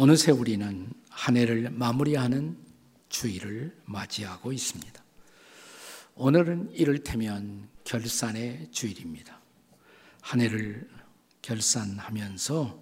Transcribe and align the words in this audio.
어느새 0.00 0.30
우리는 0.30 0.92
한 1.10 1.36
해를 1.36 1.70
마무리하는 1.70 2.56
주일을 3.08 3.76
맞이하고 3.84 4.52
있습니다. 4.52 5.02
오늘은 6.14 6.70
이를테면 6.72 7.68
결산의 7.82 8.68
주일입니다. 8.70 9.40
한 10.20 10.40
해를 10.40 10.88
결산하면서 11.42 12.80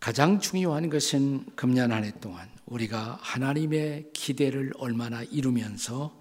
가장 0.00 0.40
중요한 0.40 0.88
것은 0.88 1.44
금년 1.54 1.92
한 1.92 2.04
해 2.04 2.12
동안 2.22 2.48
우리가 2.64 3.18
하나님의 3.20 4.08
기대를 4.14 4.72
얼마나 4.78 5.22
이루면서 5.24 6.18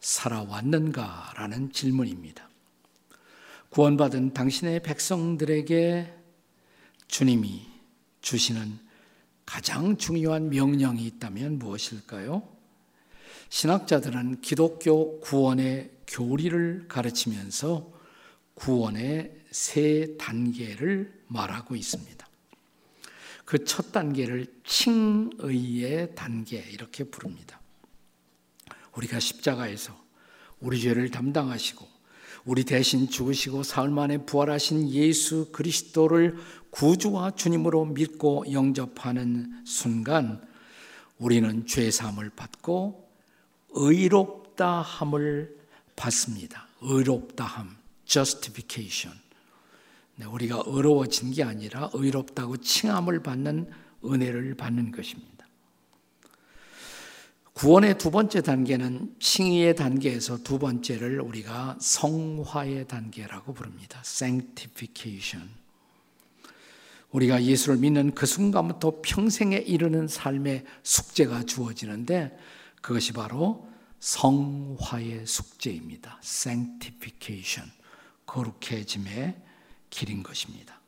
살아왔는가라는 0.00 1.72
질문입니다. 1.72 2.50
구원받은 3.70 4.34
당신의 4.34 4.82
백성들에게 4.82 6.14
주님이 7.08 7.66
주시는 8.20 8.91
가장 9.44 9.96
중요한 9.96 10.50
명령이 10.50 11.04
있다면 11.06 11.58
무엇일까요? 11.58 12.48
신학자들은 13.48 14.40
기독교 14.40 15.20
구원의 15.20 15.90
교리를 16.06 16.86
가르치면서 16.88 17.92
구원의 18.54 19.36
세 19.50 20.16
단계를 20.18 21.22
말하고 21.26 21.76
있습니다. 21.76 22.26
그 23.44 23.64
첫 23.66 23.92
단계를 23.92 24.46
칭의의 24.64 26.14
단계 26.14 26.58
이렇게 26.70 27.04
부릅니다. 27.04 27.60
우리가 28.96 29.20
십자가에서 29.20 29.94
우리 30.60 30.80
죄를 30.80 31.10
담당하시고 31.10 31.86
우리 32.44 32.64
대신 32.64 33.08
죽으시고 33.08 33.62
사흘 33.62 33.90
만에 33.90 34.24
부활하신 34.24 34.88
예수 34.90 35.52
그리스도를 35.52 36.38
구주와 36.72 37.32
주님으로 37.32 37.84
믿고 37.84 38.50
영접하는 38.50 39.62
순간 39.64 40.42
우리는 41.18 41.66
죄 41.66 41.90
사함을 41.90 42.30
받고 42.30 43.08
의롭다 43.70 44.80
함을 44.80 45.54
받습니다. 45.96 46.66
의롭다 46.80 47.44
함, 47.44 47.76
justification. 48.06 49.16
네, 50.16 50.24
우리가 50.26 50.62
의로워진 50.66 51.30
게 51.32 51.44
아니라 51.44 51.90
의롭다고 51.92 52.56
칭함을 52.56 53.22
받는 53.22 53.70
은혜를 54.04 54.54
받는 54.54 54.92
것입니다. 54.92 55.46
구원의 57.52 57.98
두 57.98 58.10
번째 58.10 58.40
단계는 58.40 59.16
칭의의 59.20 59.76
단계에서 59.76 60.38
두 60.38 60.58
번째를 60.58 61.20
우리가 61.20 61.76
성화의 61.80 62.88
단계라고 62.88 63.52
부릅니다. 63.52 64.00
sanctification. 64.04 65.61
우리가 67.12 67.44
예수를 67.44 67.78
믿는 67.78 68.14
그 68.14 68.26
순간부터 68.26 69.00
평생에 69.02 69.56
이르는 69.56 70.08
삶의 70.08 70.64
숙제가 70.82 71.44
주어지는데 71.44 72.36
그것이 72.80 73.12
바로 73.12 73.68
성화의 74.00 75.26
숙제입니다. 75.26 76.18
sanctification. 76.22 77.70
거룩해짐의 78.26 79.40
길인 79.90 80.22
것입니다. 80.22 80.80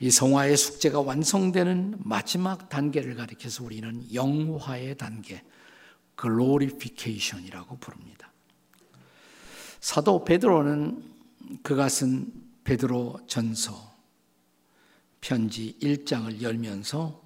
이 0.00 0.10
성화의 0.10 0.56
숙제가 0.56 1.00
완성되는 1.00 1.96
마지막 1.98 2.68
단계를 2.68 3.16
가리켜서 3.16 3.64
우리는 3.64 4.06
영화의 4.14 4.96
단계, 4.96 5.42
glorification이라고 6.20 7.76
부릅니다. 7.78 8.32
사도 9.80 10.24
베드로는 10.24 11.02
그가 11.62 11.88
쓴 11.88 12.32
베드로 12.64 13.20
전서 13.26 13.87
편지 15.20 15.76
1장을 15.82 16.40
열면서 16.40 17.22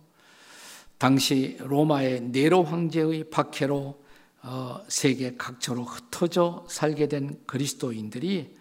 당시 0.99 1.57
로마의 1.61 2.23
네로 2.23 2.65
황제의 2.65 3.31
박해로 3.31 4.03
어, 4.45 4.85
세계 4.89 5.37
각처로 5.37 5.85
흩어져 5.85 6.65
살게 6.69 7.09
된 7.09 7.41
그리스도인들이 7.47 8.57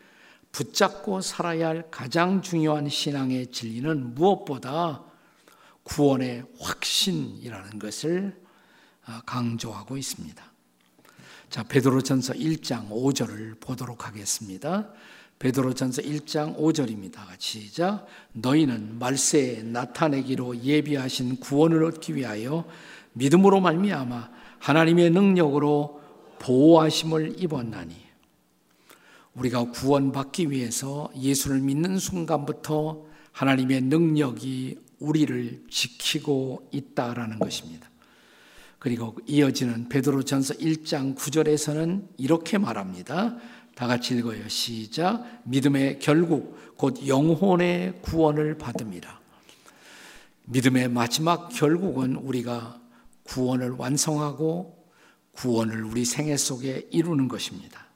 붙잡고 0.51 1.22
살아야 1.22 1.69
할 1.69 1.89
가장 1.89 2.41
중요한 2.41 2.89
신앙의 2.89 3.47
진리는 3.47 4.13
무엇보다 4.13 5.03
구원의 5.84 6.45
확신이라는 6.59 7.79
것을 7.79 8.41
어, 9.07 9.22
강조하고 9.25 9.97
있습니다. 9.97 10.51
자, 11.50 11.63
베드로전서 11.63 12.34
1장 12.34 12.89
5절을 12.89 13.59
보도록 13.59 14.07
하겠습니다. 14.07 14.89
베드로전서 15.41 16.03
1장 16.03 16.56
5절입니다. 16.56 17.18
시작. 17.40 18.06
너희는 18.34 19.00
말세에 19.00 19.63
나타내기로 19.63 20.62
예비하신 20.62 21.38
구원을 21.38 21.84
얻기 21.84 22.16
위하여 22.16 22.63
믿음으로 23.13 23.59
말미암아 23.59 24.29
하나님의 24.59 25.09
능력으로 25.09 26.00
보호하심을 26.38 27.41
입었나니 27.41 27.96
우리가 29.34 29.72
구원받기 29.72 30.52
위해서 30.52 31.09
예수를 31.19 31.59
믿는 31.59 31.97
순간부터 31.97 33.03
하나님의 33.31 33.81
능력이 33.81 34.78
우리를 35.00 35.63
지키고 35.72 36.69
있다라는 36.72 37.40
것입니다. 37.40 37.90
그리고 38.78 39.18
이어지는 39.25 39.90
베드로전서 39.90 40.56
1장 40.56 41.16
9절에서는 41.16 42.09
이렇게 42.18 42.59
말합니다. 42.59 43.38
다 43.81 43.87
같이 43.87 44.13
읽어요. 44.13 44.47
시작. 44.47 45.41
믿음의 45.43 45.97
결국 45.97 46.75
곧 46.77 47.07
영혼의 47.07 47.97
구원을 48.03 48.59
받음이라. 48.59 49.19
믿음의 50.45 50.89
마지막 50.89 51.49
결국은 51.49 52.15
우리가 52.15 52.79
구원을 53.23 53.71
완성하고 53.71 54.85
구원을 55.31 55.83
우리 55.83 56.05
생애 56.05 56.37
속에 56.37 56.89
이루는 56.91 57.27
것입니다. 57.27 57.87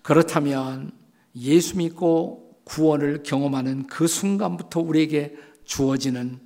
그렇다면 0.00 0.92
예수 1.36 1.76
믿고 1.76 2.62
구원을 2.64 3.22
경험하는 3.22 3.86
그 3.86 4.06
순간부터 4.06 4.80
우리에게 4.80 5.36
주어지는 5.64 6.40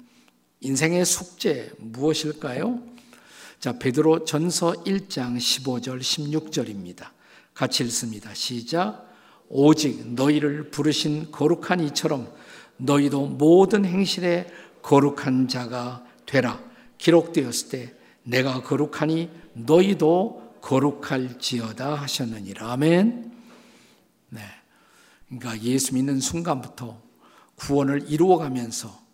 인생의 0.58 1.04
숙제 1.04 1.70
무엇일까요? 1.78 2.82
자, 3.60 3.78
베드로 3.78 4.24
전서 4.24 4.72
1장 4.72 5.36
15절 5.36 6.00
16절입니다. 6.00 7.13
같이 7.54 7.84
읽습니다. 7.84 8.34
시작. 8.34 9.08
오직 9.48 10.12
너희를 10.14 10.70
부르신 10.70 11.30
거룩한 11.30 11.80
이처럼 11.80 12.32
너희도 12.76 13.26
모든 13.26 13.84
행실에 13.84 14.48
거룩한 14.82 15.48
자가 15.48 16.04
되라. 16.26 16.60
기록되었을 16.98 17.68
때 17.68 17.94
내가 18.24 18.62
거룩하니 18.62 19.30
너희도 19.54 20.58
거룩할지어다 20.60 21.94
하셨느니라. 21.94 22.72
아멘. 22.72 23.32
네. 24.30 24.40
그러니까 25.28 25.62
예수 25.62 25.94
믿는 25.94 26.20
순간부터 26.20 27.00
구원을 27.56 28.10
이루어 28.10 28.38
가면서 28.38 29.04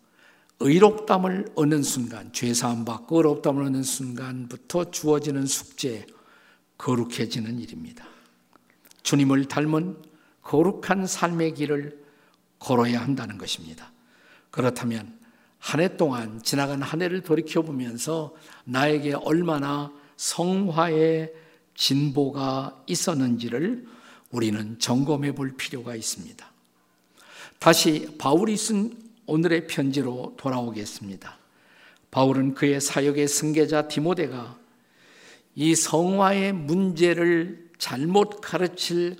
의롭담을 0.60 1.52
얻는 1.54 1.82
순간, 1.82 2.32
죄사함 2.32 2.84
받고 2.84 3.16
의롭담을 3.18 3.64
얻는 3.64 3.82
순간부터 3.82 4.90
주어지는 4.90 5.46
숙제, 5.46 6.06
거룩해지는 6.78 7.58
일입니다. 7.58 8.06
주님을 9.02 9.46
닮은 9.46 9.96
거룩한 10.42 11.06
삶의 11.06 11.54
길을 11.54 11.98
걸어야 12.58 13.00
한다는 13.00 13.38
것입니다. 13.38 13.92
그렇다면 14.50 15.20
한 15.60 15.80
해 15.80 15.96
동안 15.96 16.42
지나간 16.42 16.82
한 16.82 17.02
해를 17.02 17.22
돌이켜 17.22 17.62
보면서 17.62 18.34
나에게 18.64 19.12
얼마나 19.14 19.92
성화의 20.16 21.32
진보가 21.74 22.82
있었는지를 22.86 23.86
우리는 24.30 24.78
점검해 24.78 25.34
볼 25.34 25.54
필요가 25.56 25.94
있습니다. 25.94 26.50
다시 27.58 28.16
바울이 28.18 28.56
쓴 28.56 28.92
오늘의 29.26 29.66
편지로 29.66 30.34
돌아오겠습니다. 30.38 31.38
바울은 32.10 32.54
그의 32.54 32.80
사역의 32.80 33.28
승계자 33.28 33.86
디모데가 33.86 34.58
이 35.54 35.74
성화의 35.74 36.52
문제를 36.52 37.69
잘못 37.80 38.40
가르칠 38.42 39.16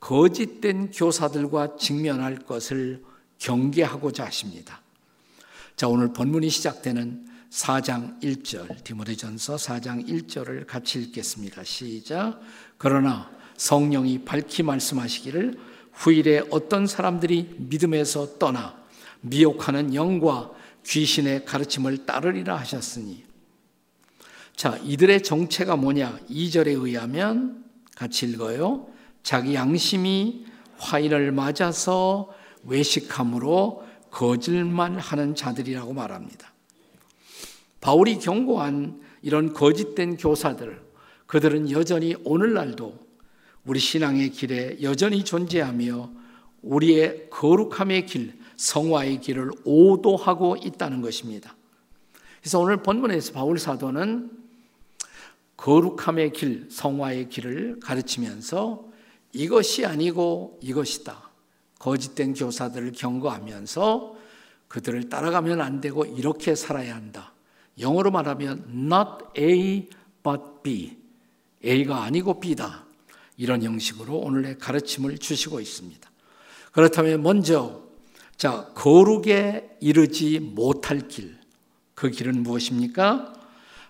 거짓된 0.00 0.90
교사들과 0.90 1.76
직면할 1.76 2.40
것을 2.40 3.02
경계하고자 3.38 4.26
하십니다. 4.26 4.82
자, 5.76 5.88
오늘 5.88 6.12
본문이 6.12 6.50
시작되는 6.50 7.26
4장 7.50 8.20
1절, 8.20 8.84
디모데전서 8.84 9.56
4장 9.56 10.06
1절을 10.06 10.66
같이 10.66 11.00
읽겠습니다. 11.00 11.64
시작. 11.64 12.40
그러나 12.78 13.30
성령이 13.56 14.24
밝히 14.24 14.62
말씀하시기를 14.62 15.58
후일에 15.92 16.42
어떤 16.50 16.86
사람들이 16.86 17.54
믿음에서 17.58 18.38
떠나 18.38 18.76
미혹하는 19.20 19.94
영과 19.94 20.50
귀신의 20.84 21.44
가르침을 21.44 22.06
따르리라 22.06 22.56
하셨으니 22.56 23.24
자, 24.56 24.76
이들의 24.78 25.22
정체가 25.22 25.76
뭐냐? 25.76 26.18
2절에 26.28 26.68
의하면 26.68 27.69
같이 28.00 28.24
읽어요. 28.24 28.86
자기 29.22 29.54
양심이 29.54 30.46
화인을 30.78 31.32
맞아서 31.32 32.30
외식함으로 32.64 33.84
거짓말 34.10 34.98
하는 34.98 35.34
자들이라고 35.34 35.92
말합니다. 35.92 36.50
바울이 37.82 38.18
경고한 38.18 39.02
이런 39.20 39.52
거짓된 39.52 40.16
교사들, 40.16 40.80
그들은 41.26 41.70
여전히 41.72 42.16
오늘날도 42.24 42.98
우리 43.66 43.78
신앙의 43.78 44.30
길에 44.30 44.78
여전히 44.80 45.22
존재하며 45.22 46.10
우리의 46.62 47.28
거룩함의 47.28 48.06
길, 48.06 48.38
성화의 48.56 49.20
길을 49.20 49.50
오도하고 49.64 50.56
있다는 50.56 51.02
것입니다. 51.02 51.54
그래서 52.40 52.60
오늘 52.60 52.82
본문에서 52.82 53.34
바울 53.34 53.58
사도는 53.58 54.39
거룩함의 55.60 56.32
길, 56.32 56.68
성화의 56.70 57.28
길을 57.28 57.80
가르치면서 57.80 58.88
이것이 59.34 59.84
아니고 59.84 60.58
이것이다. 60.62 61.30
거짓된 61.78 62.32
교사들을 62.32 62.92
경고하면서 62.92 64.16
그들을 64.68 65.10
따라가면 65.10 65.60
안 65.60 65.82
되고 65.82 66.06
이렇게 66.06 66.54
살아야 66.54 66.94
한다. 66.94 67.34
영어로 67.78 68.10
말하면 68.10 68.70
not 68.70 69.38
A 69.38 69.90
but 70.22 70.42
B. 70.62 70.96
A가 71.62 72.04
아니고 72.04 72.40
B다. 72.40 72.86
이런 73.36 73.62
형식으로 73.62 74.16
오늘의 74.16 74.58
가르침을 74.58 75.18
주시고 75.18 75.60
있습니다. 75.60 76.10
그렇다면 76.72 77.22
먼저 77.22 77.82
자, 78.38 78.70
거룩에 78.74 79.76
이르지 79.80 80.40
못할 80.40 81.06
길. 81.08 81.38
그 81.94 82.08
길은 82.08 82.42
무엇입니까? 82.42 83.34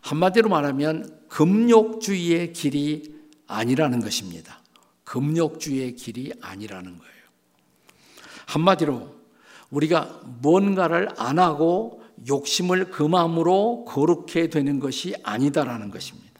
한마디로 0.00 0.48
말하면 0.48 1.19
금욕주의의 1.30 2.52
길이 2.52 3.14
아니라는 3.46 4.00
것입니다. 4.00 4.60
금욕주의의 5.04 5.96
길이 5.96 6.32
아니라는 6.40 6.98
거예요. 6.98 7.12
한마디로 8.46 9.14
우리가 9.70 10.20
뭔가를 10.42 11.08
안 11.16 11.38
하고 11.38 12.02
욕심을 12.28 12.90
금함으로 12.90 13.84
거룩해 13.86 14.50
되는 14.50 14.78
것이 14.78 15.14
아니다라는 15.22 15.90
것입니다. 15.90 16.30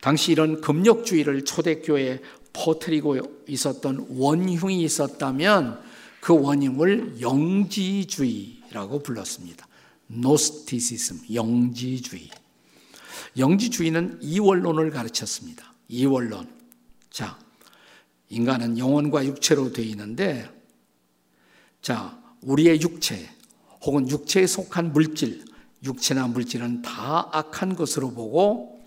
당시 0.00 0.32
이런 0.32 0.60
금욕주의를 0.60 1.44
초대교회에 1.44 2.20
퍼뜨리고 2.52 3.44
있었던 3.48 4.06
원흉이 4.10 4.82
있었다면 4.82 5.82
그 6.20 6.40
원흉을 6.40 7.20
영지주의라고 7.20 9.02
불렀습니다. 9.02 9.66
노스티시즘, 10.06 11.34
영지주의. 11.34 12.30
영지주의는 13.36 14.18
이원론을 14.22 14.90
가르쳤습니다. 14.90 15.72
이원론. 15.88 16.48
자, 17.10 17.38
인간은 18.28 18.78
영혼과 18.78 19.24
육체로 19.24 19.72
되어 19.72 19.84
있는데, 19.86 20.48
자, 21.80 22.18
우리의 22.42 22.80
육체, 22.82 23.28
혹은 23.82 24.08
육체에 24.08 24.46
속한 24.46 24.92
물질, 24.92 25.44
육체나 25.82 26.26
물질은 26.28 26.82
다 26.82 27.28
악한 27.32 27.76
것으로 27.76 28.12
보고, 28.12 28.78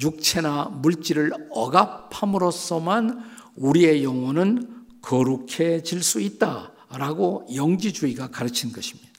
육체나 0.00 0.64
물질을 0.64 1.32
억압함으로써만 1.50 3.22
우리의 3.56 4.04
영혼은 4.04 4.86
거룩해질 5.02 6.02
수 6.02 6.20
있다라고 6.20 7.46
영지주의가 7.54 8.28
가르친 8.28 8.72
것입니다. 8.72 9.10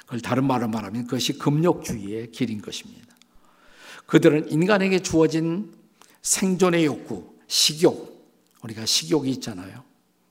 그걸 0.00 0.20
다른 0.20 0.46
말로 0.46 0.68
말하면 0.68 1.04
그것이 1.04 1.38
금욕주의의 1.38 2.32
길인 2.32 2.62
것입니다. 2.62 3.07
그들은 4.08 4.50
인간에게 4.50 5.00
주어진 5.00 5.70
생존의 6.22 6.86
욕구, 6.86 7.34
식욕, 7.46 8.26
우리가 8.62 8.86
식욕이 8.86 9.30
있잖아요. 9.32 9.84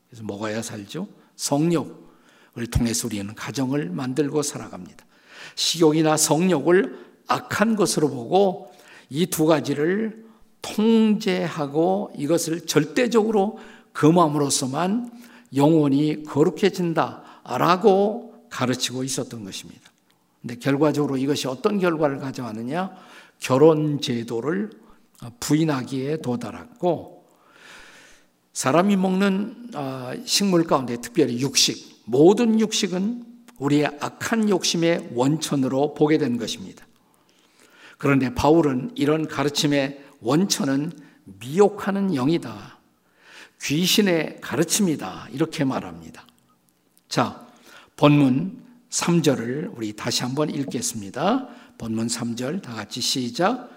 그래서 0.09 0.23
먹어야 0.23 0.63
살죠. 0.63 1.07
성욕을 1.35 2.67
통해서 2.71 3.07
우리는 3.07 3.33
가정을 3.35 3.91
만들고 3.91 4.41
살아갑니다. 4.41 5.05
식욕이나 5.55 6.17
성욕을 6.17 6.97
악한 7.27 7.75
것으로 7.75 8.09
보고 8.09 8.71
이 9.09 9.27
두 9.27 9.45
가지를 9.45 10.25
통제하고 10.63 12.11
이것을 12.17 12.65
절대적으로 12.65 13.59
금함으로써만 13.93 15.11
영혼이 15.55 16.23
거룩해진다라고 16.23 18.47
가르치고 18.49 19.03
있었던 19.03 19.45
것입니다. 19.45 19.86
근데 20.41 20.55
결과적으로 20.55 21.17
이것이 21.17 21.47
어떤 21.47 21.79
결과를 21.79 22.19
가져왔느냐? 22.19 22.91
결혼 23.39 24.01
제도를 24.01 24.71
부인하기에 25.39 26.21
도달했고 26.21 27.25
사람이 28.53 28.95
먹는 28.95 29.71
아, 29.75 30.15
식물 30.25 30.63
가운데 30.63 30.97
특별히 30.99 31.39
육식, 31.39 32.03
모든 32.05 32.59
육식은 32.59 33.23
우리의 33.59 33.85
악한 33.99 34.49
욕심의 34.49 35.09
원천으로 35.13 35.93
보게 35.93 36.17
된 36.17 36.37
것입니다. 36.37 36.85
그런데 37.97 38.33
바울은 38.33 38.91
이런 38.95 39.27
가르침의 39.27 40.03
원천은 40.21 40.91
미혹하는 41.39 42.15
영이다. 42.15 42.79
귀신의 43.61 44.39
가르침이다. 44.41 45.29
이렇게 45.31 45.63
말합니다. 45.63 46.25
자, 47.09 47.47
본문 47.95 48.66
3절을 48.89 49.75
우리 49.75 49.93
다시 49.93 50.23
한번 50.23 50.49
읽겠습니다. 50.49 51.47
본문 51.77 52.07
3절 52.07 52.61
다 52.61 52.73
같이 52.73 53.01
시작. 53.01 53.69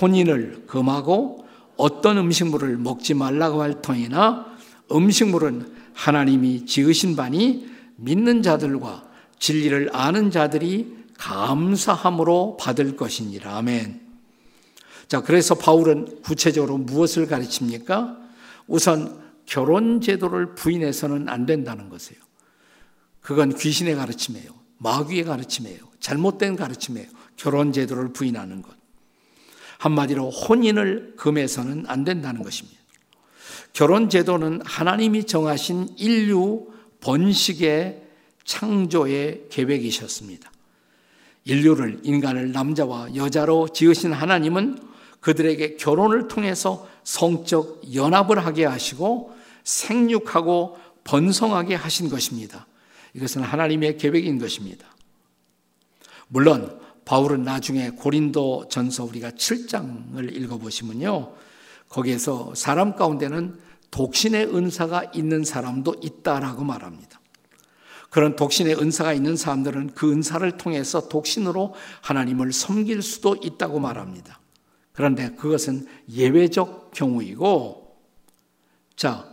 혼인을 0.00 0.64
금하고 0.66 1.46
어떤 1.76 2.18
음식물을 2.18 2.76
먹지 2.78 3.14
말라고 3.14 3.62
할 3.62 3.80
터이나 3.80 4.46
음식물은 4.90 5.74
하나님이 5.94 6.66
지으신 6.66 7.16
바니 7.16 7.68
믿는 7.96 8.42
자들과 8.42 9.04
진리를 9.38 9.90
아는 9.92 10.30
자들이 10.30 10.96
감사함으로 11.18 12.56
받을 12.58 12.96
것이니라. 12.96 13.56
아멘. 13.56 14.00
자, 15.08 15.22
그래서 15.22 15.54
바울은 15.54 16.22
구체적으로 16.22 16.78
무엇을 16.78 17.26
가르칩니까? 17.26 18.18
우선 18.66 19.24
결혼 19.46 20.00
제도를 20.00 20.54
부인해서는 20.54 21.28
안 21.28 21.46
된다는 21.46 21.88
것이에요. 21.88 22.20
그건 23.20 23.54
귀신의 23.54 23.94
가르침이에요. 23.94 24.55
마귀의 24.78 25.24
가르침이에요. 25.24 25.78
잘못된 26.00 26.56
가르침이에요. 26.56 27.08
결혼 27.36 27.72
제도를 27.72 28.12
부인하는 28.12 28.62
것. 28.62 28.74
한마디로 29.78 30.30
혼인을 30.30 31.14
금해서는 31.16 31.84
안 31.86 32.04
된다는 32.04 32.42
것입니다. 32.42 32.78
결혼 33.72 34.08
제도는 34.08 34.62
하나님이 34.64 35.24
정하신 35.24 35.94
인류 35.98 36.68
번식의 37.00 38.02
창조의 38.44 39.46
계획이셨습니다. 39.50 40.50
인류를, 41.44 42.00
인간을 42.02 42.52
남자와 42.52 43.14
여자로 43.14 43.68
지으신 43.68 44.12
하나님은 44.12 44.78
그들에게 45.20 45.76
결혼을 45.76 46.28
통해서 46.28 46.88
성적 47.04 47.82
연합을 47.94 48.44
하게 48.44 48.64
하시고 48.64 49.36
생육하고 49.64 50.78
번성하게 51.04 51.74
하신 51.74 52.08
것입니다. 52.08 52.66
이것은 53.16 53.42
하나님의 53.42 53.96
계획인 53.96 54.38
것입니다. 54.38 54.86
물론 56.28 56.78
바울은 57.06 57.44
나중에 57.44 57.90
고린도 57.90 58.68
전서 58.68 59.04
우리가 59.04 59.30
7장을 59.30 60.36
읽어보시면요. 60.36 61.32
거기에서 61.88 62.54
사람 62.54 62.94
가운데는 62.94 63.58
독신의 63.90 64.54
은사가 64.54 65.12
있는 65.14 65.44
사람도 65.44 65.96
있다라고 66.02 66.64
말합니다. 66.64 67.20
그런 68.10 68.36
독신의 68.36 68.76
은사가 68.76 69.14
있는 69.14 69.36
사람들은 69.36 69.94
그 69.94 70.12
은사를 70.12 70.56
통해서 70.58 71.08
독신으로 71.08 71.74
하나님을 72.02 72.52
섬길 72.52 73.02
수도 73.02 73.36
있다고 73.40 73.78
말합니다. 73.78 74.40
그런데 74.92 75.30
그것은 75.30 75.86
예외적 76.10 76.90
경우이고, 76.92 77.96
자, 78.96 79.28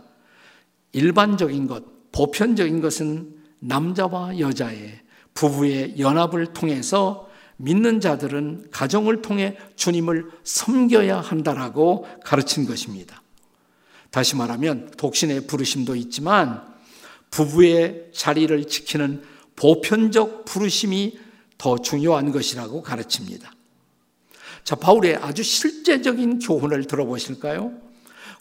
일반적인 0.92 1.66
것, 1.66 2.12
보편적인 2.12 2.80
것은 2.80 3.43
남자와 3.64 4.38
여자의 4.38 5.00
부부의 5.34 5.98
연합을 5.98 6.52
통해서 6.52 7.28
믿는 7.56 8.00
자들은 8.00 8.68
가정을 8.70 9.22
통해 9.22 9.56
주님을 9.76 10.30
섬겨야 10.44 11.20
한다라고 11.20 12.06
가르친 12.24 12.66
것입니다. 12.66 13.22
다시 14.10 14.36
말하면 14.36 14.92
독신의 14.96 15.46
부르심도 15.46 15.96
있지만 15.96 16.62
부부의 17.30 18.10
자리를 18.12 18.66
지키는 18.66 19.22
보편적 19.56 20.44
부르심이 20.44 21.18
더 21.58 21.78
중요한 21.78 22.32
것이라고 22.32 22.82
가르칩니다. 22.82 23.52
자, 24.64 24.76
바울의 24.76 25.16
아주 25.16 25.42
실제적인 25.42 26.38
교훈을 26.38 26.86
들어보실까요? 26.86 27.72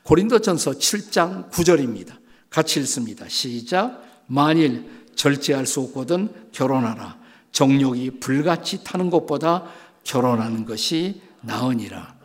고린도전서 0.03 0.71
7장 0.71 1.49
9절입니다. 1.51 2.17
같이 2.49 2.79
읽습니다. 2.81 3.27
시작. 3.27 4.03
만일 4.27 5.02
절제할 5.15 5.65
수 5.65 5.81
없거든 5.81 6.29
결혼하라. 6.51 7.17
정욕이 7.51 8.19
불같이 8.19 8.83
타는 8.83 9.09
것보다 9.09 9.65
결혼하는 10.03 10.65
것이 10.65 11.21
나으니라. 11.41 12.15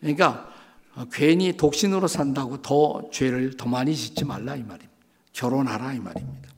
그러니까 0.00 0.50
괜히 1.12 1.56
독신으로 1.56 2.08
산다고 2.08 2.60
더 2.60 3.08
죄를 3.12 3.56
더 3.56 3.66
많이 3.66 3.94
짓지 3.96 4.24
말라 4.24 4.56
이 4.56 4.62
말입니다. 4.62 4.92
결혼하라 5.32 5.94
이 5.94 6.00
말입니다. 6.00 6.48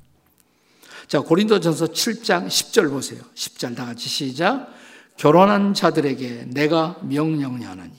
자, 1.06 1.18
자, 1.18 1.20
고린도전서 1.20 1.86
7장 1.88 2.46
10절 2.46 2.90
보세요. 2.90 3.20
10절 3.34 3.76
다 3.76 3.84
같이 3.84 4.08
시작. 4.08 4.72
결혼한 5.16 5.74
자들에게 5.74 6.46
내가 6.48 6.98
명령하노니 7.02 7.92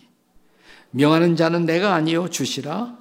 명하는 0.91 1.35
자는 1.35 1.65
내가 1.65 1.93
아니요 1.93 2.29
주시라 2.29 2.97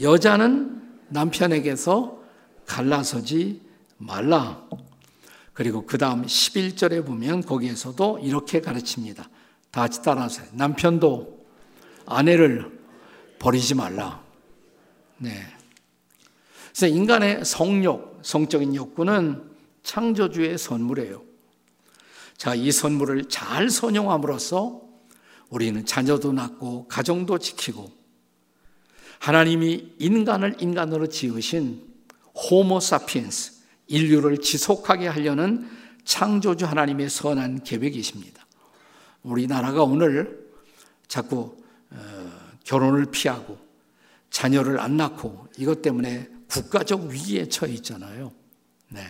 여자는 0.00 0.82
남편에게서 1.08 2.18
갈라서지 2.66 3.62
말라. 3.98 4.66
그리고 5.52 5.84
그 5.84 5.98
다음 5.98 6.24
11절에 6.24 7.04
보면 7.04 7.42
거기에서도 7.42 8.20
이렇게 8.22 8.60
가르칩니다. 8.60 9.28
다 9.70 9.80
같이 9.80 10.02
따라하세요. 10.02 10.48
남편도 10.52 11.46
아내를 12.06 12.78
버리지 13.38 13.74
말라. 13.74 14.22
네. 15.18 15.32
그래서 16.72 16.86
인간의 16.86 17.44
성욕, 17.44 18.20
성적인 18.22 18.74
욕구는 18.74 19.42
창조주의 19.82 20.56
선물이에요. 20.56 21.24
자, 22.36 22.54
이 22.54 22.70
선물을 22.70 23.28
잘 23.28 23.68
선용함으로써 23.68 24.80
우리는 25.50 25.84
자녀도 25.84 26.32
낳고 26.32 26.86
가정도 26.86 27.38
지키고 27.38 27.90
하나님이 29.18 29.94
인간을 29.98 30.58
인간으로 30.60 31.08
지으신 31.08 31.84
호모 32.34 32.78
사피엔스 32.78 33.57
인류를 33.88 34.38
지속하게 34.38 35.08
하려는 35.08 35.68
창조주 36.04 36.66
하나님의 36.66 37.10
선한 37.10 37.64
계획이십니다. 37.64 38.46
우리나라가 39.22 39.82
오늘 39.82 40.48
자꾸 41.06 41.56
어, 41.90 42.30
결혼을 42.64 43.06
피하고 43.06 43.58
자녀를 44.30 44.78
안 44.80 44.96
낳고 44.96 45.48
이것 45.58 45.82
때문에 45.82 46.28
국가적 46.48 47.06
위기에 47.06 47.48
처해 47.48 47.72
있잖아요. 47.74 48.32
네. 48.88 49.00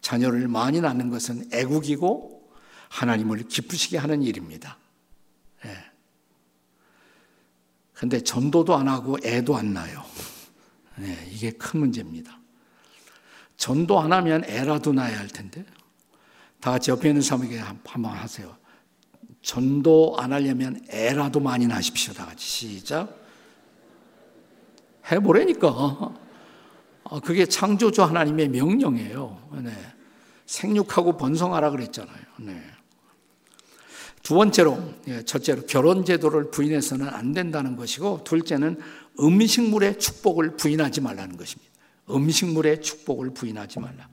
자녀를 0.00 0.48
많이 0.48 0.80
낳는 0.80 1.10
것은 1.10 1.48
애국이고 1.52 2.50
하나님을 2.88 3.48
기쁘시게 3.48 3.98
하는 3.98 4.22
일입니다. 4.22 4.78
네. 5.64 5.70
근데 7.92 8.20
전도도 8.20 8.76
안 8.76 8.88
하고 8.88 9.18
애도 9.24 9.56
안 9.56 9.74
낳아요. 9.74 10.04
네, 10.96 11.28
이게 11.32 11.50
큰 11.50 11.80
문제입니다. 11.80 12.37
전도 13.58 14.00
안 14.00 14.12
하면 14.12 14.44
애라도 14.46 14.92
낳아야 14.92 15.18
할 15.18 15.28
텐데. 15.28 15.64
다 16.60 16.70
같이 16.70 16.90
옆에 16.90 17.08
있는 17.08 17.20
사람에게 17.20 17.58
한번 17.58 18.12
하세요. 18.12 18.56
전도 19.42 20.16
안 20.18 20.32
하려면 20.32 20.80
애라도 20.88 21.40
많이 21.40 21.66
낳으십시오. 21.66 22.14
다 22.14 22.24
같이 22.24 22.46
시작. 22.46 23.14
해보라니까. 25.10 25.68
어, 27.04 27.20
그게 27.20 27.46
창조주 27.46 28.02
하나님의 28.02 28.48
명령이에요. 28.48 29.50
네. 29.62 29.72
생육하고 30.46 31.16
번성하라 31.16 31.70
그랬잖아요. 31.70 32.22
네. 32.38 32.62
두 34.22 34.34
번째로, 34.34 34.78
예, 35.06 35.22
첫째로 35.22 35.62
결혼 35.62 36.04
제도를 36.04 36.50
부인해서는 36.50 37.08
안 37.08 37.32
된다는 37.32 37.76
것이고, 37.76 38.24
둘째는 38.24 38.78
음식물의 39.18 39.98
축복을 39.98 40.56
부인하지 40.56 41.00
말라는 41.00 41.36
것입니다. 41.36 41.67
음식물의 42.10 42.82
축복을 42.82 43.34
부인하지 43.34 43.80
말라. 43.80 44.08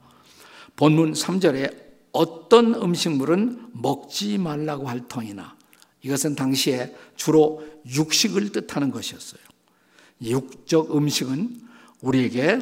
본문 0.76 1.12
3절에 1.12 1.86
어떤 2.12 2.74
음식물은 2.74 3.70
먹지 3.72 4.38
말라고 4.38 4.88
할 4.88 5.06
터이나 5.08 5.56
이것은 6.02 6.34
당시에 6.34 6.94
주로 7.16 7.66
육식을 7.86 8.52
뜻하는 8.52 8.90
것이었어요. 8.90 9.40
육적 10.22 10.96
음식은 10.96 11.60
우리에게 12.00 12.58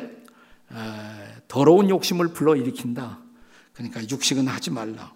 더러운 1.49 1.89
욕심을 1.91 2.29
불러일으킨다. 2.29 3.21
그러니까 3.73 4.03
육식은 4.09 4.49
하지 4.49 4.71
말라. 4.71 5.13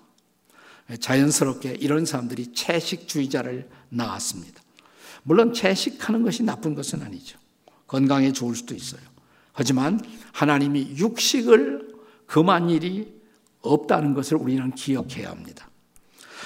자연스럽게 1.01 1.77
이런 1.81 2.05
사람들이 2.05 2.53
채식주의자를 2.53 3.69
낳았습니다. 3.89 4.63
물론 5.23 5.53
채식하는 5.53 6.23
것이 6.23 6.43
나쁜 6.43 6.75
것은 6.75 7.03
아니죠. 7.03 7.39
건강에 7.87 8.33
좋을 8.33 8.55
수도 8.55 8.75
있어요. 8.75 9.01
하지만 9.59 10.00
하나님이 10.31 10.95
육식을 10.99 11.88
금한 12.27 12.71
일이 12.71 13.12
없다는 13.61 14.15
것을 14.15 14.37
우리는 14.37 14.71
기억해야 14.71 15.31
합니다. 15.31 15.69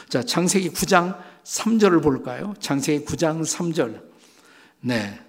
자, 0.08 0.22
창세기 0.22 0.70
9장 0.70 1.18
3절을 1.44 2.02
볼까요? 2.02 2.54
창세기 2.58 3.04
9장 3.04 3.42
3절. 3.42 4.00
네. 4.80 5.20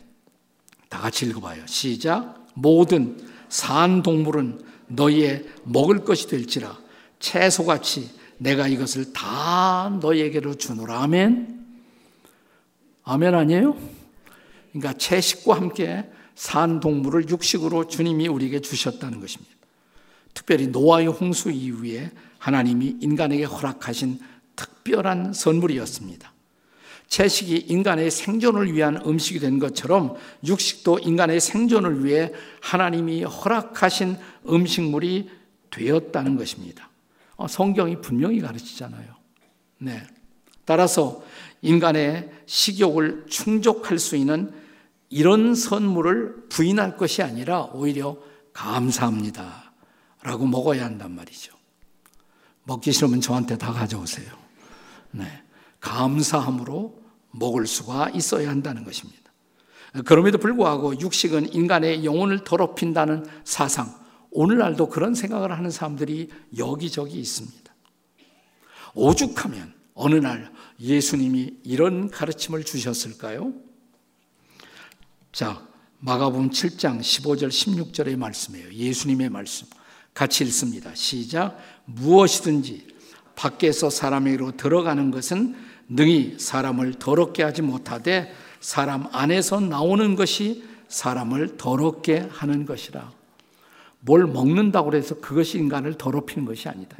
다 0.87 0.99
같이 0.99 1.25
읽어봐요. 1.25 1.67
시작. 1.67 2.47
모든 2.53 3.17
산 3.49 4.01
동물은 4.01 4.61
너희의 4.87 5.45
먹을 5.65 6.05
것이 6.05 6.27
될지라 6.27 6.79
채소같이 7.19 8.17
내가 8.37 8.69
이것을 8.69 9.11
다 9.11 9.89
너희에게로 10.01 10.55
주노라. 10.55 11.01
아멘. 11.01 11.65
아멘 13.03 13.35
아니에요? 13.35 13.77
그러니까 14.71 14.93
채식과 14.93 15.57
함께 15.57 16.09
산 16.35 16.79
동물을 16.79 17.29
육식으로 17.29 17.87
주님이 17.87 18.27
우리에게 18.27 18.61
주셨다는 18.61 19.19
것입니다. 19.19 19.53
특별히 20.33 20.67
노아의 20.67 21.07
홍수 21.07 21.51
이후에 21.51 22.11
하나님이 22.39 22.97
인간에게 23.01 23.43
허락하신 23.43 24.19
특별한 24.55 25.33
선물이었습니다. 25.33 26.33
채식이 27.07 27.65
인간의 27.67 28.09
생존을 28.09 28.73
위한 28.73 28.99
음식이 29.05 29.39
된 29.39 29.59
것처럼 29.59 30.15
육식도 30.45 30.99
인간의 30.99 31.39
생존을 31.39 32.03
위해 32.03 32.31
하나님이 32.61 33.23
허락하신 33.23 34.17
음식물이 34.49 35.29
되었다는 35.69 36.37
것입니다. 36.37 36.89
어, 37.35 37.47
성경이 37.47 38.01
분명히 38.01 38.39
가르치잖아요. 38.39 39.13
네. 39.79 40.03
따라서 40.65 41.23
인간의 41.61 42.31
식욕을 42.45 43.25
충족할 43.29 43.99
수 43.99 44.15
있는 44.15 44.51
이런 45.13 45.53
선물을 45.53 46.47
부인할 46.49 46.97
것이 46.97 47.21
아니라 47.21 47.65
오히려 47.65 48.17
감사합니다. 48.51 49.71
라고 50.23 50.47
먹어야 50.47 50.85
한단 50.85 51.11
말이죠. 51.11 51.53
먹기 52.63 52.91
싫으면 52.91 53.21
저한테 53.21 53.59
다 53.59 53.71
가져오세요. 53.71 54.31
네. 55.11 55.25
감사함으로 55.81 56.99
먹을 57.29 57.67
수가 57.67 58.09
있어야 58.09 58.49
한다는 58.49 58.83
것입니다. 58.83 59.21
그럼에도 60.05 60.39
불구하고 60.39 60.99
육식은 60.99 61.53
인간의 61.53 62.05
영혼을 62.05 62.43
더럽힌다는 62.43 63.27
사상, 63.43 63.93
오늘날도 64.31 64.89
그런 64.89 65.13
생각을 65.13 65.51
하는 65.55 65.69
사람들이 65.69 66.29
여기저기 66.57 67.19
있습니다. 67.19 67.71
오죽하면 68.95 69.75
어느 69.93 70.15
날 70.15 70.51
예수님이 70.79 71.59
이런 71.63 72.09
가르침을 72.09 72.63
주셨을까요? 72.63 73.53
자, 75.33 75.67
마가복음 75.97 76.51
7장 76.51 76.99
15절 76.99 77.47
16절의 77.47 78.17
말씀이에요. 78.17 78.71
예수님의 78.71 79.29
말씀. 79.29 79.65
같이 80.13 80.43
읽습니다. 80.43 80.93
시작. 80.93 81.57
무엇이든지 81.85 82.85
밖에서 83.35 83.89
사람에게로 83.89 84.57
들어가는 84.57 85.09
것은 85.09 85.55
능히 85.89 86.35
사람을 86.37 86.99
더럽게 86.99 87.41
하지 87.41 87.63
못하되 87.63 88.31
사람 88.59 89.07
안에서 89.11 89.59
나오는 89.59 90.15
것이 90.15 90.63
사람을 90.87 91.57
더럽게 91.57 92.27
하는 92.29 92.67
것이라. 92.67 93.11
뭘 94.01 94.27
먹는다고 94.27 94.93
해서 94.93 95.15
그것이 95.15 95.57
인간을 95.57 95.97
더럽히는 95.97 96.45
것이 96.45 96.69
아니다. 96.69 96.95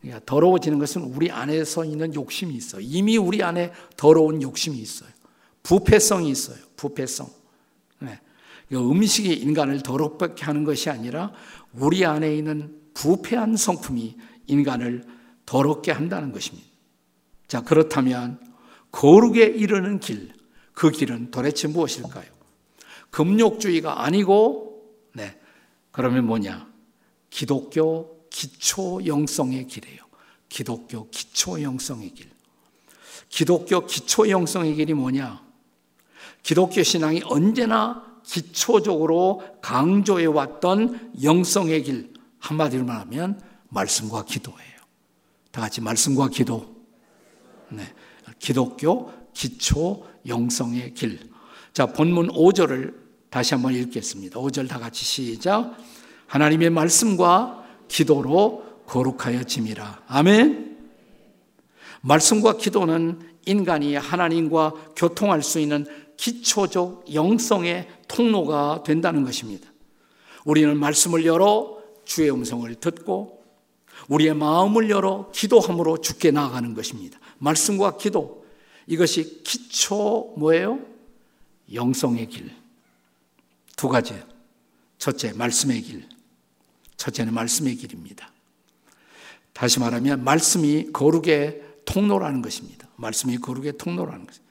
그러니까 0.00 0.24
더러워지는 0.26 0.78
것은 0.78 1.02
우리 1.02 1.32
안에서 1.32 1.84
있는 1.84 2.14
욕심이 2.14 2.54
있어요. 2.54 2.80
이미 2.84 3.16
우리 3.16 3.42
안에 3.42 3.72
더러운 3.96 4.42
욕심이 4.42 4.78
있어요. 4.78 5.10
부패성이 5.62 6.30
있어요. 6.30 6.58
부패성. 6.76 7.28
네. 8.00 8.20
음식이 8.72 9.32
인간을 9.32 9.82
더럽게 9.82 10.44
하는 10.44 10.64
것이 10.64 10.90
아니라 10.90 11.32
우리 11.72 12.04
안에 12.04 12.36
있는 12.36 12.80
부패한 12.94 13.56
성품이 13.56 14.16
인간을 14.46 15.04
더럽게 15.46 15.92
한다는 15.92 16.32
것입니다. 16.32 16.68
자, 17.48 17.62
그렇다면 17.62 18.40
거룩에 18.92 19.44
이르는 19.44 20.00
길, 20.00 20.32
그 20.72 20.90
길은 20.90 21.30
도대체 21.30 21.68
무엇일까요? 21.68 22.26
금욕주의가 23.10 24.04
아니고, 24.04 24.94
네. 25.14 25.38
그러면 25.90 26.26
뭐냐? 26.26 26.70
기독교 27.28 28.28
기초 28.30 29.04
영성의 29.04 29.66
길이에요. 29.66 29.98
기독교 30.48 31.08
기초 31.10 31.60
영성의 31.60 32.10
길. 32.14 32.30
기독교 33.28 33.86
기초 33.86 34.28
영성의 34.28 34.74
길이 34.74 34.94
뭐냐? 34.94 35.49
기독교 36.50 36.82
신앙이 36.82 37.22
언제나 37.26 38.02
기초적으로 38.24 39.40
강조해 39.62 40.26
왔던 40.26 41.12
영성의 41.22 41.84
길 41.84 42.12
한마디로 42.40 42.84
말하면 42.84 43.40
말씀과 43.68 44.24
기도예요. 44.24 44.80
다 45.52 45.60
같이 45.60 45.80
말씀과 45.80 46.28
기도. 46.28 46.74
네. 47.68 47.84
기독교 48.40 49.12
기초 49.32 50.04
영성의 50.26 50.94
길. 50.94 51.20
자, 51.72 51.86
본문 51.86 52.32
5절을 52.32 52.96
다시 53.30 53.54
한번 53.54 53.72
읽겠습니다. 53.74 54.40
5절 54.40 54.68
다 54.68 54.80
같이 54.80 55.04
시작. 55.04 55.76
하나님의 56.26 56.70
말씀과 56.70 57.64
기도로 57.86 58.64
거룩하여 58.86 59.44
짐이라. 59.44 60.02
아멘. 60.08 60.78
말씀과 62.00 62.56
기도는 62.56 63.20
인간이 63.46 63.94
하나님과 63.94 64.72
교통할 64.96 65.44
수 65.44 65.60
있는 65.60 65.86
기초적 66.20 67.14
영성의 67.14 67.88
통로가 68.06 68.82
된다는 68.84 69.24
것입니다. 69.24 69.66
우리는 70.44 70.76
말씀을 70.78 71.24
열어 71.24 71.82
주의 72.04 72.30
음성을 72.30 72.72
듣고 72.74 73.42
우리의 74.08 74.34
마음을 74.34 74.90
열어 74.90 75.30
기도함으로 75.32 76.02
죽게 76.02 76.30
나아가는 76.30 76.74
것입니다. 76.74 77.18
말씀과 77.38 77.96
기도 77.96 78.44
이것이 78.86 79.42
기초 79.44 80.34
뭐예요? 80.36 80.80
영성의 81.72 82.28
길. 82.28 82.54
두 83.76 83.88
가지. 83.88 84.14
첫째 84.98 85.32
말씀의 85.32 85.80
길. 85.80 86.06
첫째는 86.98 87.32
말씀의 87.32 87.76
길입니다. 87.76 88.30
다시 89.54 89.80
말하면 89.80 90.22
말씀이 90.22 90.92
거룩의 90.92 91.62
통로라는 91.86 92.42
것입니다. 92.42 92.88
말씀이 92.96 93.38
거룩의 93.38 93.78
통로라는 93.78 94.26
것입니다. 94.26 94.49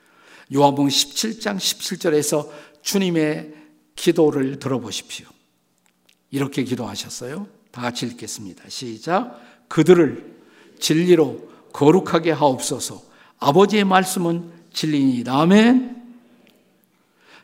요한복음 0.53 0.89
17장 0.89 1.57
17절에서 1.57 2.49
주님의 2.81 3.53
기도를 3.95 4.59
들어보십시오. 4.59 5.27
이렇게 6.31 6.63
기도하셨어요. 6.63 7.47
다 7.71 7.81
같이 7.81 8.05
읽겠습니다. 8.07 8.63
시작. 8.69 9.39
그들을 9.67 10.37
진리로 10.79 11.49
거룩하게 11.73 12.31
하옵소서. 12.31 13.03
아버지의 13.39 13.83
말씀은 13.83 14.51
진리니 14.73 15.23
아멘. 15.27 15.99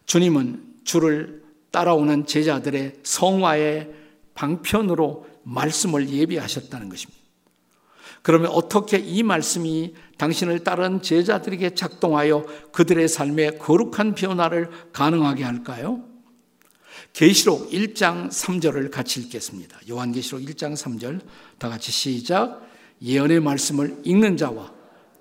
주님은 0.05 0.63
주를 0.83 1.43
따라오는 1.71 2.25
제자들의 2.25 2.99
성화의 3.03 3.93
방편으로 4.33 5.27
말씀을 5.43 6.09
예비하셨다는 6.09 6.89
것입니다. 6.89 7.24
그러면 8.25 8.49
어떻게 8.53 8.97
이 8.97 9.21
말씀이 9.21 9.93
당신을 10.17 10.63
따른 10.63 11.03
제자들에게 11.03 11.75
작동하여 11.75 12.43
그들의 12.71 13.07
삶에 13.07 13.51
거룩한 13.59 14.15
변화를 14.15 14.71
가능하게 14.93 15.43
할까요? 15.43 16.03
계시록 17.13 17.69
1장 17.69 18.29
3절을 18.29 18.89
같이 18.89 19.21
읽겠습니다. 19.21 19.77
요한계시록 19.87 20.41
1장 20.41 20.73
3절 20.73 21.21
다 21.59 21.69
같이 21.69 21.91
시작. 21.91 22.67
예언의 22.99 23.41
말씀을 23.41 24.01
읽는 24.03 24.37
자와 24.37 24.73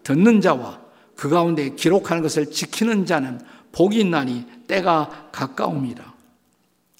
듣는 0.02 0.40
자와 0.40 0.80
그 1.14 1.28
가운데 1.28 1.74
기록하는 1.74 2.22
것을 2.22 2.50
지키는 2.50 3.04
자는 3.04 3.38
복이 3.72 4.00
있나니 4.00 4.46
때가 4.66 5.28
가까웁니다. 5.30 6.14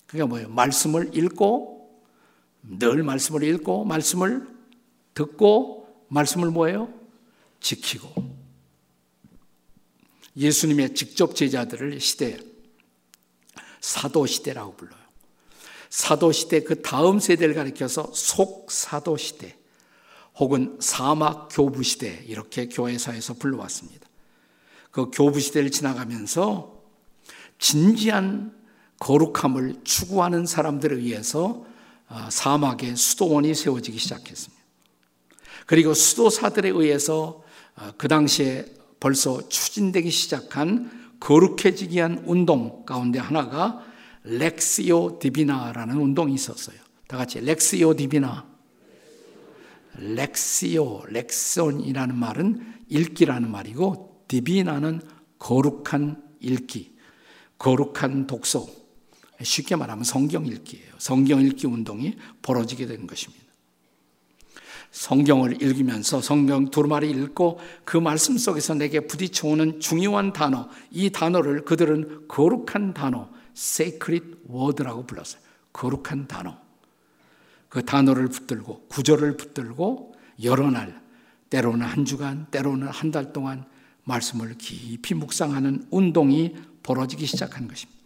그게 0.06 0.22
뭐예요? 0.22 0.50
말씀을 0.50 1.16
읽고 1.16 1.88
늘 2.62 3.02
말씀을 3.02 3.42
읽고 3.42 3.86
말씀을 3.86 4.46
듣고 5.14 5.83
말씀을 6.08 6.50
뭐예요? 6.50 6.92
지키고 7.60 8.34
예수님의 10.36 10.94
직접 10.94 11.34
제자들을 11.34 12.00
시대 12.00 12.38
사도 13.80 14.26
시대라고 14.26 14.74
불러요. 14.76 14.98
사도 15.90 16.32
시대 16.32 16.62
그 16.62 16.82
다음 16.82 17.20
세대를 17.20 17.54
가리켜서 17.54 18.10
속 18.12 18.72
사도 18.72 19.16
시대 19.16 19.56
혹은 20.36 20.76
사막 20.80 21.48
교부 21.52 21.82
시대 21.82 22.24
이렇게 22.26 22.68
교회사에서 22.68 23.34
불러왔습니다. 23.34 24.08
그 24.90 25.10
교부 25.12 25.38
시대를 25.38 25.70
지나가면서 25.70 26.82
진지한 27.58 28.56
거룩함을 28.98 29.82
추구하는 29.84 30.46
사람들에 30.46 30.96
의해서 30.96 31.64
아, 32.08 32.28
사막에 32.30 32.94
수도원이 32.94 33.54
세워지기 33.54 33.98
시작했습니다. 33.98 34.63
그리고 35.66 35.94
수도사들에 35.94 36.68
의해서 36.70 37.42
아, 37.74 37.92
그 37.96 38.08
당시에 38.08 38.66
벌써 39.00 39.48
추진되기 39.48 40.10
시작한 40.10 41.14
거룩해지기 41.20 41.96
위한 41.96 42.22
운동 42.26 42.84
가운데 42.84 43.18
하나가 43.18 43.84
렉시오 44.24 45.18
디비나라는 45.18 45.96
운동이 45.96 46.34
있었어요. 46.34 46.76
다 47.06 47.16
같이 47.16 47.40
렉시오 47.40 47.94
디비나. 47.94 48.54
렉시오, 49.96 51.04
렉손이라는 51.06 52.16
말은 52.16 52.74
읽기라는 52.88 53.50
말이고 53.50 54.24
디비나는 54.28 55.00
거룩한 55.38 56.22
읽기, 56.40 56.94
거룩한 57.58 58.26
독서. 58.26 58.66
쉽게 59.42 59.76
말하면 59.76 60.04
성경 60.04 60.46
읽기예요. 60.46 60.94
성경 60.98 61.40
읽기 61.40 61.66
운동이 61.66 62.16
벌어지게 62.42 62.86
된 62.86 63.06
것입니다. 63.06 63.43
성경을 64.94 65.60
읽으면서 65.60 66.20
성경 66.20 66.70
두루마리 66.70 67.10
읽고 67.10 67.58
그 67.84 67.96
말씀 67.96 68.38
속에서 68.38 68.74
내게 68.74 69.00
부딪혀오는 69.00 69.80
중요한 69.80 70.32
단어, 70.32 70.68
이 70.92 71.10
단어를 71.10 71.64
그들은 71.64 72.28
거룩한 72.28 72.94
단어, 72.94 73.28
sacred 73.56 74.36
word라고 74.48 75.04
불렀어요. 75.04 75.42
거룩한 75.72 76.28
단어. 76.28 76.56
그 77.68 77.84
단어를 77.84 78.28
붙들고 78.28 78.86
구절을 78.88 79.36
붙들고 79.36 80.14
여러 80.44 80.70
날, 80.70 81.02
때로는 81.50 81.84
한 81.84 82.04
주간, 82.04 82.46
때로는 82.52 82.86
한 82.86 83.10
달 83.10 83.32
동안 83.32 83.64
말씀을 84.04 84.54
깊이 84.58 85.14
묵상하는 85.14 85.88
운동이 85.90 86.54
벌어지기 86.84 87.26
시작한 87.26 87.66
것입니다. 87.66 88.00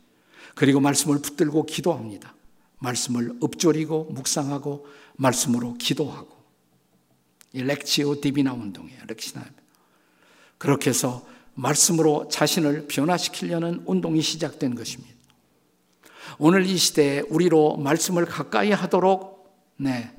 그리고 0.55 0.81
말씀을 0.81 1.20
붙들고 1.20 1.66
기도합니다. 1.66 2.35
말씀을 2.79 3.38
읊조리고 3.42 4.05
묵상하고 4.05 4.87
말씀으로 5.16 5.74
기도하고 5.74 6.38
이 7.59 7.62
렉치오 7.62 8.21
디비나 8.21 8.53
운동이에요. 8.53 9.01
렉시나. 9.09 9.44
그렇게 10.59 10.90
해서 10.90 11.27
말씀으로 11.55 12.29
자신을 12.29 12.87
변화시키려는 12.87 13.83
운동이 13.85 14.23
시작된 14.23 14.77
것입니다. 14.77 15.14
오늘 16.38 16.64
이 16.66 16.77
시대에 16.77 17.21
우리로 17.29 17.77
말씀을 17.79 18.27
가까이 18.27 18.71
하도록 18.71 19.38
네, 19.77 20.12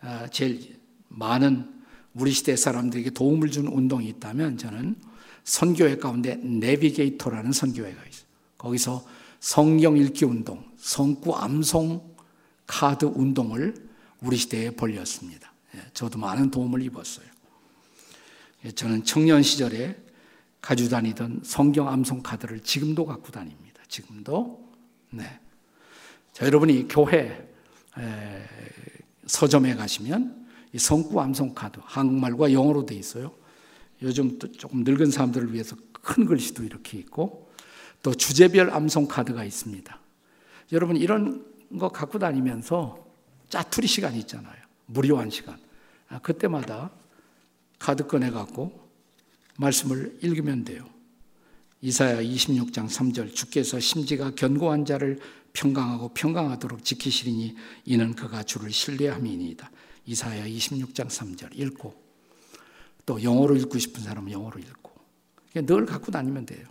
아, 0.00 0.28
제일 0.28 0.78
많은 1.08 1.68
우리 2.14 2.30
시대 2.30 2.54
사람들에게 2.54 3.10
도움을 3.10 3.50
준 3.50 3.66
운동이 3.66 4.08
있다면 4.08 4.56
저는 4.56 4.96
선교회 5.42 5.96
가운데 5.96 6.36
내비게이터라는 6.36 7.52
선교회가 7.52 8.06
있어요. 8.06 8.26
거기서 8.56 9.04
성경 9.40 9.96
읽기 9.96 10.24
운동, 10.24 10.64
성구 10.76 11.34
암송 11.34 12.16
카드 12.66 13.04
운동을 13.04 13.74
우리 14.20 14.36
시대에 14.36 14.70
벌렸습니다. 14.70 15.47
예, 15.74 15.82
저도 15.92 16.18
많은 16.18 16.50
도움을 16.50 16.82
입었어요. 16.82 17.26
예, 18.64 18.70
저는 18.70 19.04
청년 19.04 19.42
시절에 19.42 19.96
가지고 20.60 20.90
다니던 20.90 21.42
성경 21.44 21.88
암송 21.88 22.22
카드를 22.22 22.60
지금도 22.60 23.06
갖고 23.06 23.30
다닙니다. 23.30 23.82
지금도. 23.88 24.72
네. 25.10 25.40
자, 26.32 26.46
여러분이 26.46 26.88
교회 26.88 27.48
서점에 29.26 29.74
가시면 29.74 30.46
이 30.72 30.78
성구 30.78 31.20
암송 31.20 31.54
카드 31.54 31.80
한국말과 31.82 32.52
영어로 32.52 32.86
돼 32.86 32.94
있어요. 32.94 33.34
요즘 34.02 34.38
또 34.38 34.50
조금 34.52 34.84
늙은 34.84 35.10
사람들을 35.10 35.52
위해서 35.52 35.76
큰 35.92 36.26
글씨도 36.26 36.64
이렇게 36.64 36.98
있고 36.98 37.50
또 38.02 38.14
주제별 38.14 38.70
암송 38.70 39.08
카드가 39.08 39.44
있습니다. 39.44 39.98
여러분 40.72 40.96
이런 40.96 41.44
거 41.78 41.88
갖고 41.88 42.18
다니면서 42.18 43.06
짜투리 43.48 43.86
시간이 43.86 44.18
있잖아요. 44.20 44.67
무료한 44.88 45.30
시간. 45.30 45.58
아, 46.08 46.18
그때마다 46.18 46.90
카드 47.78 48.06
꺼내 48.06 48.30
갖고 48.30 48.88
말씀을 49.58 50.18
읽으면 50.22 50.64
돼요. 50.64 50.88
이사야 51.80 52.20
26장 52.22 52.88
3절 52.88 53.34
주께서 53.34 53.78
심지가 53.78 54.32
견고한 54.34 54.84
자를 54.84 55.20
평강하고 55.52 56.08
평강하도록 56.14 56.84
지키시리니 56.84 57.54
이는 57.84 58.14
그가 58.14 58.42
주를 58.42 58.72
신뢰함이니이다. 58.72 59.70
이사야 60.06 60.46
26장 60.46 61.06
3절 61.06 61.56
읽고 61.58 61.94
또 63.06 63.22
영어로 63.22 63.56
읽고 63.56 63.78
싶은 63.78 64.02
사람은 64.02 64.32
영어로 64.32 64.58
읽고 64.58 64.92
늘 65.54 65.86
갖고 65.86 66.10
다니면 66.10 66.46
돼요. 66.46 66.66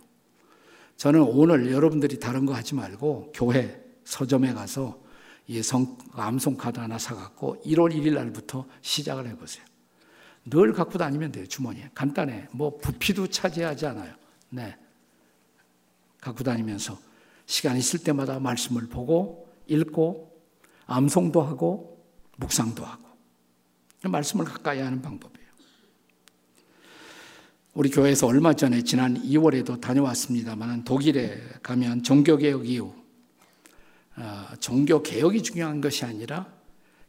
저는 0.96 1.22
오늘 1.22 1.70
여러분들이 1.70 2.18
다른 2.18 2.44
거 2.44 2.54
하지 2.54 2.74
말고 2.74 3.32
교회 3.34 3.82
서점에 4.04 4.52
가서 4.52 5.00
이 5.48 5.62
성, 5.62 5.96
암송 6.12 6.58
카드 6.58 6.78
하나 6.78 6.98
사갖고 6.98 7.62
1월 7.64 7.94
1일 7.94 8.14
날부터 8.14 8.66
시작을 8.82 9.26
해보세요. 9.28 9.64
늘 10.44 10.72
갖고 10.72 10.98
다니면 10.98 11.32
돼요, 11.32 11.46
주머니에. 11.46 11.90
간단해. 11.94 12.48
뭐 12.52 12.78
부피도 12.78 13.28
차지하지 13.28 13.86
않아요. 13.86 14.14
네. 14.50 14.76
갖고 16.20 16.44
다니면서 16.44 16.98
시간 17.46 17.76
있을 17.76 18.00
때마다 18.00 18.38
말씀을 18.38 18.88
보고 18.88 19.48
읽고 19.66 20.38
암송도 20.86 21.40
하고 21.40 22.04
묵상도 22.36 22.84
하고 22.84 23.08
말씀을 24.04 24.44
가까이 24.44 24.80
하는 24.80 25.00
방법이에요. 25.00 25.48
우리 27.74 27.90
교회에서 27.90 28.26
얼마 28.26 28.52
전에 28.52 28.82
지난 28.82 29.22
2월에도 29.22 29.80
다녀왔습니다만 29.80 30.84
독일에 30.84 31.40
가면 31.62 32.02
종교개혁 32.02 32.68
이후 32.68 32.86
어, 32.88 32.97
종교 34.60 35.02
개혁이 35.02 35.42
중요한 35.42 35.80
것이 35.80 36.04
아니라 36.04 36.46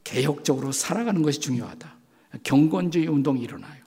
개혁적으로 0.04 0.72
살아가는 0.72 1.22
것이 1.22 1.40
중요하다. 1.40 1.98
경건주의 2.44 3.08
운동이 3.08 3.42
일어나요. 3.42 3.84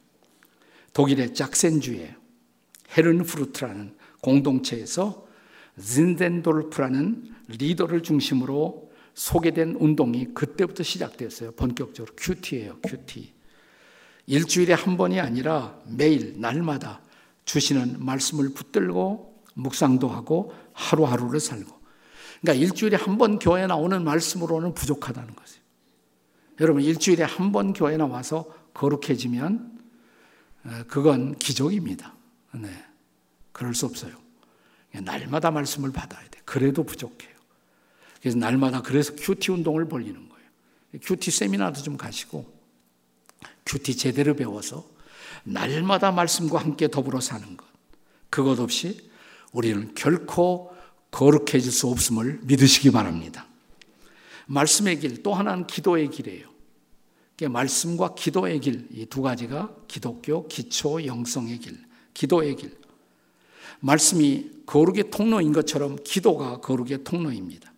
독일의 0.92 1.34
작센주의 1.34 2.14
헤른후트라는 2.96 3.96
공동체에서 4.20 5.26
진젠돌프라는 5.80 7.34
리더를 7.48 8.02
중심으로 8.02 8.90
소개된 9.14 9.76
운동이 9.78 10.34
그때부터 10.34 10.82
시작됐어요. 10.82 11.52
본격적으로 11.52 12.14
QT예요, 12.16 12.78
QT. 12.82 13.32
일주일에 14.26 14.74
한 14.74 14.96
번이 14.96 15.20
아니라 15.20 15.78
매일 15.86 16.40
날마다 16.40 17.02
주시는 17.44 18.04
말씀을 18.04 18.54
붙들고 18.54 19.42
묵상도 19.54 20.08
하고 20.08 20.52
하루하루를 20.72 21.40
살고. 21.40 21.81
그러니까 22.42 22.64
일주일에 22.64 22.96
한 22.96 23.18
번 23.18 23.38
교회 23.38 23.66
나오는 23.66 24.02
말씀으로는 24.04 24.74
부족하다는 24.74 25.34
거죠. 25.34 25.60
여러분 26.60 26.82
일주일에 26.82 27.24
한 27.24 27.52
번 27.52 27.72
교회 27.72 27.96
나와서 27.96 28.46
거룩해지면 28.74 29.78
그건 30.88 31.34
기적입니다. 31.36 32.14
네. 32.54 32.68
그럴 33.52 33.74
수 33.74 33.86
없어요. 33.86 34.12
날마다 34.92 35.50
말씀을 35.50 35.92
받아야 35.92 36.22
돼. 36.28 36.40
그래도 36.44 36.84
부족해요. 36.84 37.32
그래서 38.20 38.38
날마다 38.38 38.82
그래서 38.82 39.14
QT 39.16 39.50
운동을 39.52 39.88
벌리는 39.88 40.28
거예요. 40.28 40.48
QT 41.02 41.30
세미나도 41.30 41.82
좀 41.82 41.96
가시고 41.96 42.52
QT 43.66 43.96
제대로 43.96 44.34
배워서 44.34 44.88
날마다 45.44 46.12
말씀과 46.12 46.58
함께 46.58 46.88
더불어 46.88 47.20
사는 47.20 47.56
것. 47.56 47.66
그것 48.30 48.60
없이 48.60 49.10
우리는 49.52 49.94
결코 49.94 50.71
거룩해질 51.12 51.70
수 51.70 51.86
없음을 51.86 52.40
믿으시기 52.42 52.90
바랍니다. 52.90 53.46
말씀의 54.46 54.98
길, 54.98 55.22
또 55.22 55.32
하나는 55.32 55.66
기도의 55.68 56.10
길이에요. 56.10 56.50
말씀과 57.48 58.14
기도의 58.14 58.60
길, 58.60 58.88
이 58.92 59.06
두 59.06 59.22
가지가 59.22 59.74
기독교 59.88 60.46
기초 60.48 61.04
영성의 61.04 61.58
길, 61.58 61.78
기도의 62.14 62.56
길. 62.56 62.76
말씀이 63.80 64.50
거룩의 64.64 65.10
통로인 65.10 65.52
것처럼 65.52 65.98
기도가 66.04 66.60
거룩의 66.60 67.02
통로입니다. 67.04 67.72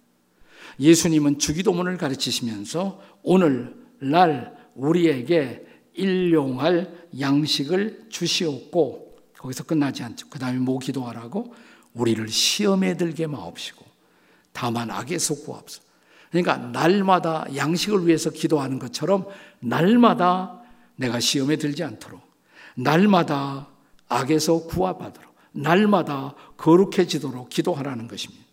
예수님은 0.78 1.38
주기도문을 1.38 1.96
가르치시면서 1.96 3.00
오늘 3.22 3.74
날 4.00 4.54
우리에게 4.74 5.64
일용할 5.94 7.08
양식을 7.18 8.06
주시옵고 8.10 9.16
거기서 9.38 9.64
끝나지 9.64 10.02
않죠. 10.02 10.28
그 10.28 10.38
다음에 10.38 10.58
뭐 10.58 10.78
기도하라고 10.78 11.54
우리를 11.94 12.28
시험에 12.28 12.96
들게 12.96 13.26
마옵시고 13.26 13.84
다만 14.52 14.90
악에서 14.90 15.34
구합소. 15.36 15.82
그러니까 16.30 16.56
날마다 16.56 17.46
양식을 17.54 18.06
위해서 18.06 18.30
기도하는 18.30 18.78
것처럼 18.78 19.26
날마다 19.60 20.60
내가 20.96 21.20
시험에 21.20 21.56
들지 21.56 21.84
않도록 21.84 22.20
날마다 22.76 23.68
악에서 24.08 24.64
구하받도록 24.64 25.34
날마다 25.52 26.34
거룩해지도록 26.56 27.48
기도하라는 27.48 28.08
것입니다. 28.08 28.44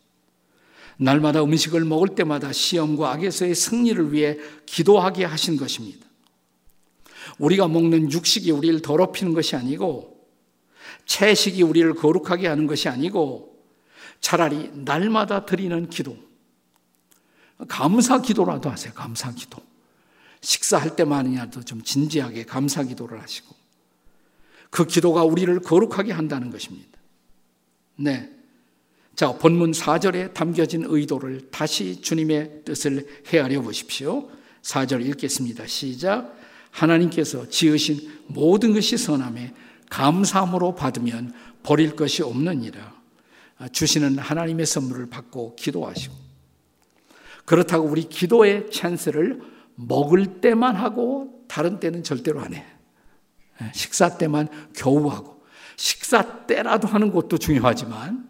날마다 0.97 1.43
음식을 1.43 1.83
먹을 1.83 2.09
때마다 2.09 2.53
시험과 2.53 3.11
악에서의 3.13 3.55
승리를 3.55 4.13
위해 4.13 4.37
기도하게 4.67 5.25
하신 5.25 5.57
것입니다. 5.57 6.05
우리가 7.39 7.67
먹는 7.67 8.11
육식이 8.11 8.51
우리를 8.51 8.81
더럽히는 8.81 9.33
것이 9.33 9.55
아니고 9.55 10.10
채식이 11.05 11.63
우리를 11.63 11.93
거룩하게 11.95 12.47
하는 12.47 12.67
것이 12.67 12.89
아니고 12.89 13.51
차라리 14.21 14.71
날마다 14.73 15.45
드리는 15.45 15.89
기도. 15.89 16.17
감사 17.67 18.21
기도라도 18.21 18.69
하세요. 18.69 18.93
감사 18.93 19.31
기도. 19.31 19.61
식사할 20.41 20.95
때만이라도 20.95 21.63
좀 21.63 21.83
진지하게 21.83 22.45
감사 22.45 22.83
기도를 22.83 23.21
하시고 23.21 23.55
그 24.71 24.85
기도가 24.85 25.23
우리를 25.23 25.59
거룩하게 25.59 26.11
한다는 26.13 26.49
것입니다. 26.49 26.97
네. 27.97 28.31
자, 29.15 29.33
본문 29.33 29.71
4절에 29.71 30.33
담겨진 30.33 30.85
의도를 30.87 31.49
다시 31.51 32.01
주님의 32.01 32.61
뜻을 32.65 33.05
헤아려 33.27 33.61
보십시오. 33.61 34.29
4절 34.63 35.05
읽겠습니다. 35.07 35.67
시작. 35.67 36.35
하나님께서 36.71 37.49
지으신 37.49 38.09
모든 38.27 38.73
것이 38.73 38.97
선함에 38.97 39.53
감사함으로 39.91 40.73
받으면 40.73 41.33
버릴 41.63 41.95
것이 41.95 42.23
없느니라. 42.23 42.95
주시는 43.71 44.17
하나님의 44.17 44.65
선물을 44.65 45.09
받고 45.09 45.55
기도하시고. 45.55 46.15
그렇다고 47.45 47.85
우리 47.85 48.07
기도의 48.07 48.71
찬스를 48.71 49.41
먹을 49.75 50.41
때만 50.41 50.75
하고 50.75 51.45
다른 51.47 51.79
때는 51.79 52.03
절대로 52.03 52.39
안 52.41 52.53
해. 52.53 52.65
식사 53.73 54.17
때만 54.17 54.47
겨우 54.73 55.09
하고. 55.09 55.43
식사 55.75 56.45
때라도 56.45 56.87
하는 56.87 57.11
것도 57.11 57.37
중요하지만 57.37 58.29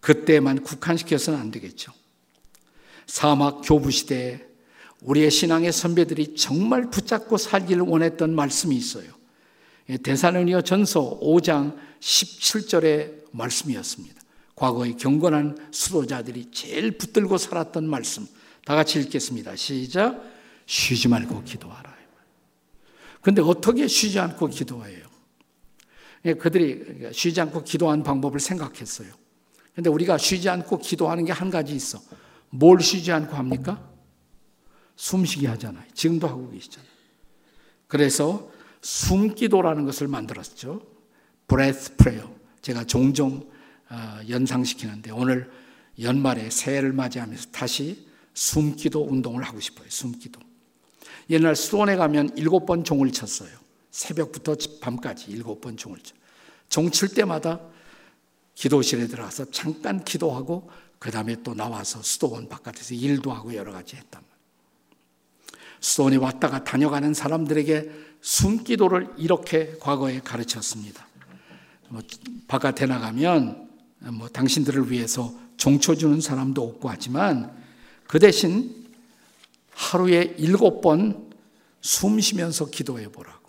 그때만 0.00 0.62
국한시켜서는 0.62 1.40
안 1.40 1.50
되겠죠. 1.50 1.92
사막 3.06 3.62
교부 3.64 3.90
시대에 3.90 4.46
우리의 5.02 5.30
신앙의 5.30 5.72
선배들이 5.72 6.34
정말 6.36 6.90
붙잡고 6.90 7.38
살기를 7.38 7.82
원했던 7.82 8.34
말씀이 8.34 8.76
있어요. 8.76 9.19
대사로니어 10.02 10.62
전서 10.62 11.18
5장 11.20 11.76
17절의 12.00 13.24
말씀이었습니다. 13.32 14.20
과거의 14.54 14.96
경건한 14.96 15.68
수도자들이 15.70 16.50
제일 16.50 16.98
붙들고 16.98 17.38
살았던 17.38 17.88
말씀. 17.88 18.26
다 18.64 18.74
같이 18.74 19.00
읽겠습니다. 19.00 19.56
시작. 19.56 20.22
쉬지 20.66 21.08
말고 21.08 21.42
기도하라. 21.44 21.90
근데 23.22 23.42
어떻게 23.42 23.86
쉬지 23.86 24.18
않고 24.18 24.48
기도해요? 24.48 25.06
그들이 26.38 27.10
쉬지 27.12 27.40
않고 27.40 27.64
기도하는 27.64 28.02
방법을 28.02 28.40
생각했어요. 28.40 29.08
근데 29.74 29.90
우리가 29.90 30.18
쉬지 30.18 30.48
않고 30.48 30.78
기도하는 30.78 31.24
게 31.24 31.32
한 31.32 31.50
가지 31.50 31.74
있어. 31.74 32.00
뭘 32.50 32.80
쉬지 32.80 33.12
않고 33.12 33.36
합니까? 33.36 33.88
숨쉬기 34.96 35.46
하잖아요. 35.46 35.84
지금도 35.94 36.28
하고 36.28 36.50
계시잖아요. 36.50 36.90
그래서 37.86 38.50
숨기도라는 38.82 39.84
것을 39.84 40.08
만들었죠. 40.08 40.82
breath 41.48 41.96
prayer. 41.96 42.28
제가 42.62 42.84
종종 42.84 43.48
어, 43.88 44.20
연상시키는데 44.28 45.10
오늘 45.10 45.50
연말에 46.00 46.50
새해를 46.50 46.92
맞이하면서 46.92 47.50
다시 47.50 48.06
숨기도 48.34 49.04
운동을 49.04 49.42
하고 49.42 49.60
싶어요. 49.60 49.86
숨기도. 49.88 50.40
옛날 51.28 51.56
수원에 51.56 51.96
가면 51.96 52.36
일곱 52.36 52.66
번 52.66 52.84
종을 52.84 53.12
쳤어요. 53.12 53.50
새벽부터 53.90 54.56
밤까지 54.80 55.30
일곱 55.30 55.60
번 55.60 55.76
종을 55.76 55.98
쳐. 56.00 56.14
종 56.68 56.90
칠 56.90 57.08
때마다 57.08 57.60
기도실에 58.54 59.08
들어가서 59.08 59.50
잠깐 59.50 60.04
기도하고 60.04 60.70
그 60.98 61.10
다음에 61.10 61.36
또 61.42 61.54
나와서 61.54 62.00
수도원 62.02 62.48
바깥에서 62.48 62.94
일도 62.94 63.32
하고 63.32 63.54
여러 63.54 63.72
가지 63.72 63.96
했단 63.96 64.22
말이에요. 64.22 64.40
수도원에 65.80 66.16
왔다가 66.16 66.62
다녀가는 66.62 67.12
사람들에게 67.14 67.90
숨기도를 68.20 69.08
이렇게 69.16 69.76
과거에 69.80 70.20
가르쳤습니다. 70.20 71.06
뭐 71.88 72.02
바깥에 72.48 72.86
나가면 72.86 73.68
뭐 74.12 74.28
당신들을 74.28 74.90
위해서 74.90 75.34
종쳐 75.56 75.94
주는 75.94 76.20
사람도 76.20 76.62
없고 76.62 76.88
하지만 76.88 77.56
그 78.06 78.18
대신 78.18 78.86
하루에 79.72 80.34
일곱 80.38 80.80
번 80.80 81.30
숨 81.80 82.20
쉬면서 82.20 82.66
기도해 82.66 83.08
보라고. 83.10 83.48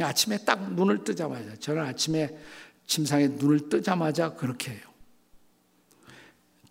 아침에 0.00 0.38
딱 0.38 0.74
눈을 0.74 1.04
뜨자마자 1.04 1.56
저는 1.56 1.82
아침에 1.82 2.36
침상에 2.86 3.28
눈을 3.28 3.68
뜨자마자 3.68 4.34
그렇게 4.34 4.72
해요. 4.72 4.80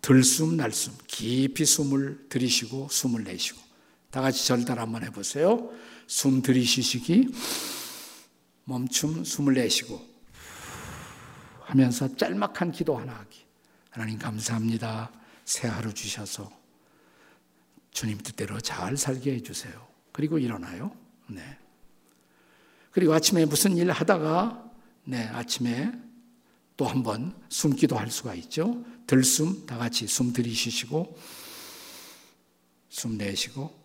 들숨 0.00 0.56
날숨 0.56 0.94
깊이 1.06 1.64
숨을 1.64 2.26
들이쉬고 2.28 2.88
숨을 2.90 3.24
내쉬고 3.24 3.60
다 4.10 4.22
같이 4.22 4.46
절달 4.46 4.78
한번 4.78 5.04
해보세요. 5.04 5.70
숨 6.08 6.42
들이쉬시기 6.42 7.28
멈춤 8.64 9.24
숨을 9.24 9.54
내쉬고 9.54 10.04
하면서 11.60 12.16
짤막한 12.16 12.72
기도 12.72 12.96
하나 12.96 13.14
하기. 13.14 13.44
하나님 13.90 14.18
감사합니다. 14.18 15.12
새 15.44 15.68
하루 15.68 15.92
주셔서 15.92 16.50
주님 17.90 18.18
뜻대로 18.18 18.58
잘 18.60 18.96
살게 18.96 19.34
해주세요. 19.34 19.86
그리고 20.12 20.38
일어나요. 20.38 20.96
네. 21.28 21.42
그리고 22.90 23.12
아침에 23.12 23.44
무슨 23.44 23.76
일 23.76 23.90
하다가 23.90 24.64
네, 25.04 25.26
아침에 25.28 25.92
또 26.76 26.86
한 26.86 27.02
번 27.02 27.34
숨기도 27.48 27.98
할 27.98 28.10
수가 28.10 28.34
있죠. 28.36 28.82
들숨 29.06 29.66
다 29.66 29.76
같이 29.76 30.06
숨 30.06 30.32
들이쉬시고 30.32 31.18
숨 32.88 33.18
내쉬고 33.18 33.76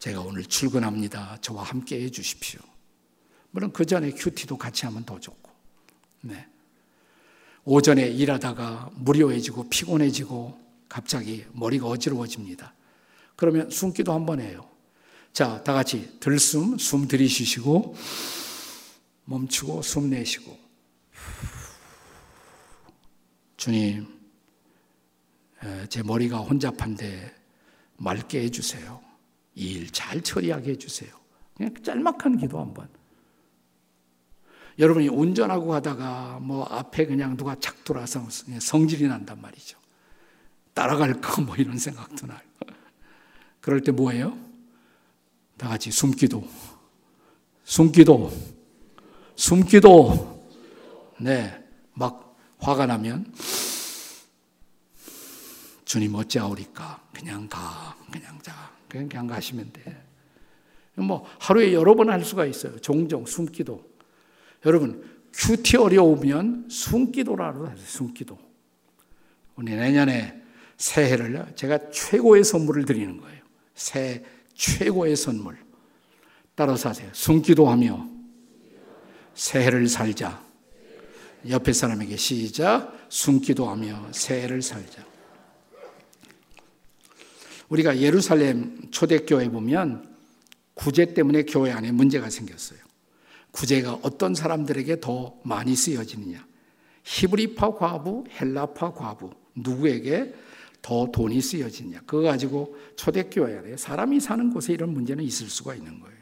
제가 0.00 0.22
오늘 0.22 0.44
출근합니다. 0.44 1.36
저와 1.42 1.62
함께 1.62 2.02
해 2.02 2.10
주십시오. 2.10 2.58
물론 3.50 3.70
그 3.70 3.84
전에 3.84 4.10
큐티도 4.12 4.56
같이 4.56 4.86
하면 4.86 5.04
더 5.04 5.20
좋고. 5.20 5.50
네. 6.22 6.46
오전에 7.64 8.08
일하다가 8.08 8.92
무료해지고 8.94 9.68
피곤해지고 9.68 10.58
갑자기 10.88 11.44
머리가 11.52 11.86
어지러워집니다. 11.86 12.74
그러면 13.36 13.70
숨기도 13.70 14.12
한 14.14 14.24
번 14.24 14.40
해요. 14.40 14.66
자, 15.34 15.62
다 15.62 15.74
같이 15.74 16.18
들숨, 16.18 16.78
숨 16.78 17.06
들이쉬시고, 17.06 17.94
멈추고, 19.26 19.82
숨 19.82 20.08
내쉬고. 20.10 20.58
주님, 23.58 24.08
제 25.90 26.02
머리가 26.02 26.38
혼잡한데 26.38 27.34
맑게 27.98 28.42
해주세요. 28.44 29.09
이 29.54 29.76
일 29.76 29.90
잘 29.90 30.20
처리하게 30.22 30.72
해주세요. 30.72 31.10
그냥 31.56 31.74
짤막한 31.82 32.38
기도 32.38 32.60
한 32.60 32.72
번. 32.72 32.88
여러분이 34.78 35.08
운전하고 35.08 35.66
가다가 35.66 36.38
뭐 36.40 36.64
앞에 36.64 37.06
그냥 37.06 37.36
누가 37.36 37.54
착 37.60 37.84
돌아서 37.84 38.26
성질이 38.30 39.06
난단 39.08 39.40
말이죠. 39.40 39.78
따라갈까 40.72 41.42
뭐 41.42 41.56
이런 41.56 41.78
생각도 41.78 42.26
나요. 42.26 42.40
그럴 43.60 43.82
때 43.82 43.92
뭐예요? 43.92 44.38
다 45.58 45.68
같이 45.68 45.90
숨기도, 45.90 46.48
숨기도, 47.64 48.32
숨기도. 49.36 50.40
네, 51.18 51.62
막 51.92 52.34
화가 52.58 52.86
나면 52.86 53.30
주님 55.84 56.14
어찌하오리까? 56.14 57.08
그냥 57.12 57.46
가, 57.48 57.94
그냥 58.10 58.40
자, 58.40 58.70
그냥, 58.90 59.26
가시면 59.26 59.72
돼. 59.72 60.04
뭐 60.96 61.24
하루에 61.38 61.72
여러 61.72 61.94
번 61.94 62.10
할 62.10 62.22
수가 62.24 62.44
있어요. 62.44 62.78
종종 62.80 63.24
숨기도. 63.24 63.88
여러분 64.66 65.02
큐티 65.32 65.76
어려우면 65.78 66.68
숨기도라고 66.68 67.68
하세요. 67.68 67.86
숨기도. 67.86 68.38
우리 69.56 69.74
내년에 69.74 70.42
새해를 70.76 71.52
제가 71.54 71.90
최고의 71.90 72.44
선물을 72.44 72.84
드리는 72.84 73.18
거예요. 73.18 73.40
새 73.74 74.24
최고의 74.54 75.16
선물. 75.16 75.56
따라서 76.54 76.90
하세요. 76.90 77.08
숨기도하며 77.12 78.08
새해를 79.34 79.88
살자. 79.88 80.42
옆에 81.48 81.72
사람에게 81.72 82.16
시작. 82.16 82.92
숨기도하며 83.08 84.08
새해를 84.12 84.60
살자. 84.60 85.02
우리가 87.70 87.98
예루살렘 87.98 88.78
초대교회 88.90 89.48
보면 89.48 90.08
구제 90.74 91.14
때문에 91.14 91.44
교회 91.44 91.70
안에 91.70 91.92
문제가 91.92 92.28
생겼어요. 92.30 92.78
구제가 93.52 94.00
어떤 94.02 94.34
사람들에게 94.34 95.00
더 95.00 95.36
많이 95.42 95.74
쓰여지느냐. 95.74 96.46
히브리파 97.04 97.74
과부, 97.74 98.24
헬라파 98.40 98.92
과부, 98.92 99.30
누구에게 99.54 100.34
더 100.82 101.10
돈이 101.10 101.40
쓰여지냐. 101.40 102.02
그거 102.06 102.22
가지고 102.22 102.76
초대교회 102.96 103.58
안에 103.58 103.76
사람이 103.76 104.20
사는 104.20 104.52
곳에 104.52 104.72
이런 104.72 104.92
문제는 104.92 105.24
있을 105.24 105.48
수가 105.48 105.74
있는 105.74 106.00
거예요. 106.00 106.20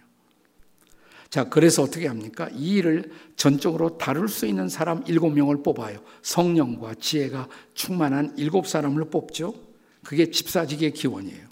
자, 1.30 1.44
그래서 1.44 1.82
어떻게 1.82 2.06
합니까? 2.06 2.48
이 2.54 2.76
일을 2.76 3.12
전적으로 3.36 3.98
다룰 3.98 4.28
수 4.28 4.46
있는 4.46 4.68
사람 4.68 5.04
일곱 5.06 5.30
명을 5.30 5.62
뽑아요. 5.62 6.00
성령과 6.22 6.94
지혜가 6.94 7.48
충만한 7.74 8.32
일곱 8.36 8.66
사람을 8.66 9.10
뽑죠. 9.10 9.67
그게 10.08 10.30
집사직의 10.30 10.94
기원이에요. 10.94 11.46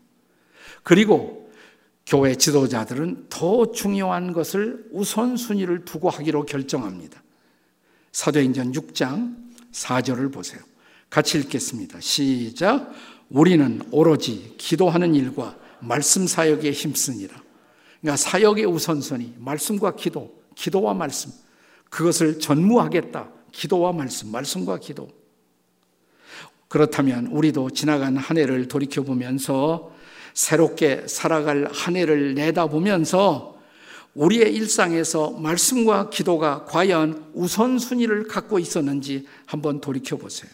그리고 0.83 1.53
교회 2.07 2.35
지도자들은 2.35 3.27
더 3.29 3.71
중요한 3.71 4.33
것을 4.33 4.87
우선순위를 4.93 5.85
두고 5.85 6.09
하기로 6.09 6.47
결정합니다. 6.47 7.23
사도행전 8.13 8.73
6장 8.73 9.37
4절을 9.73 10.33
보세요. 10.33 10.63
같이 11.11 11.39
읽겠습니다. 11.39 12.01
시작. 12.01 12.95
우리는 13.29 13.83
오로지 13.91 14.55
기도하는 14.57 15.15
일과 15.15 15.55
말씀 15.81 16.27
사역에 16.27 16.71
힘쓰니라. 16.71 17.35
그러니까 18.01 18.17
사역의 18.17 18.65
우선순위, 18.65 19.35
말씀과 19.37 19.97
기도, 19.97 20.35
기도와 20.55 20.95
말씀. 20.95 21.31
그것을 21.91 22.41
전무하겠다. 22.41 23.29
기도와 23.53 23.93
말씀, 23.93 24.33
말씀과 24.33 24.79
기도. 24.79 25.11
그렇다면 26.69 27.27
우리도 27.27 27.71
지나간 27.71 28.17
한 28.17 28.39
해를 28.39 28.69
돌이켜보면서 28.69 29.93
새롭게 30.35 31.05
살아갈 31.07 31.69
한 31.73 31.97
해를 31.97 32.35
내다보면서 32.35 33.57
우리의 34.15 34.55
일상에서 34.55 35.33
말씀과 35.33 36.11
기도가 36.11 36.65
과연 36.65 37.31
우선순위를 37.35 38.29
갖고 38.29 38.59
있었는지 38.59 39.27
한번 39.45 39.81
돌이켜보세요. 39.81 40.51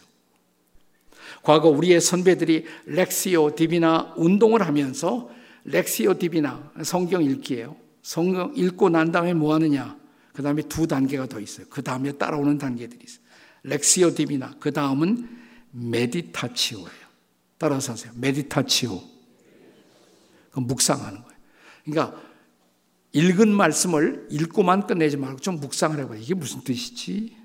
과거 1.43 1.69
우리의 1.69 1.99
선배들이 1.99 2.65
렉시오 2.85 3.55
디비나 3.55 4.13
운동을 4.15 4.65
하면서 4.65 5.29
렉시오 5.65 6.17
디비나 6.17 6.71
성경 6.83 7.23
읽기예요. 7.23 7.75
성경 8.01 8.53
읽고 8.55 8.89
난 8.89 9.11
다음에 9.11 9.33
뭐 9.33 9.53
하느냐? 9.53 9.97
그 10.33 10.41
다음에 10.41 10.61
두 10.63 10.87
단계가 10.87 11.25
더 11.27 11.39
있어요. 11.39 11.65
그 11.69 11.81
다음에 11.81 12.11
따라오는 12.13 12.57
단계들이 12.57 12.99
있어요. 13.03 13.23
렉시오 13.63 14.13
디비나 14.13 14.55
그 14.59 14.71
다음은 14.71 15.42
메디타치오예요. 15.73 17.03
따라서 17.57 17.93
하세요. 17.93 18.11
메디타치오. 18.15 19.01
그 20.51 20.59
묵상하는 20.59 21.21
거예요. 21.21 21.37
그러니까 21.85 22.21
읽은 23.11 23.49
말씀을 23.49 24.27
읽고만 24.29 24.87
끝내지 24.87 25.17
말고 25.17 25.39
좀 25.39 25.59
묵상을 25.59 25.99
해봐요. 25.99 26.19
이게 26.19 26.33
무슨 26.33 26.61
뜻이지? 26.61 27.35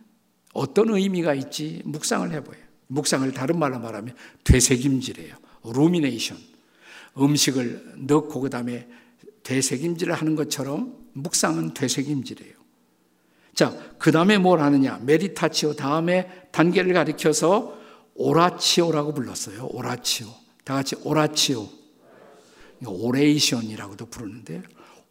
어떤 0.55 0.91
의미가 0.91 1.35
있지? 1.35 1.83
묵상을 1.85 2.31
해봐요. 2.33 2.61
묵상을 2.89 3.31
다른 3.33 3.59
말로 3.59 3.79
말하면 3.79 4.15
되새김질이에요. 4.45 5.37
Rumination. 5.65 6.39
음식을 7.19 7.95
넣고 8.07 8.41
그 8.41 8.51
다음에 8.51 8.89
되새김질을 9.43 10.15
하는 10.15 10.37
것처럼 10.37 10.97
묵상은 11.13 11.75
되새김질이에요. 11.75 12.55
자, 13.55 13.77
그 13.99 14.13
다음에 14.13 14.39
뭘 14.39 14.61
하느냐? 14.61 15.01
Meditatio 15.03 15.75
다음에 15.75 16.49
단계를 16.53 16.93
가리켜서 16.93 17.78
oratio라고 18.19 19.15
불렀어요. 19.15 19.69
Oratio. 19.71 20.27
다 20.65 20.75
같이 20.75 20.97
oratio. 21.05 21.69
Oration이라고도 22.85 24.07
부르는데 24.07 24.63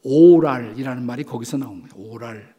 oral이라는 0.03 1.05
말이 1.05 1.23
거기서 1.23 1.57
나온 1.57 1.81
거예요. 1.81 2.09
Oral. 2.09 2.55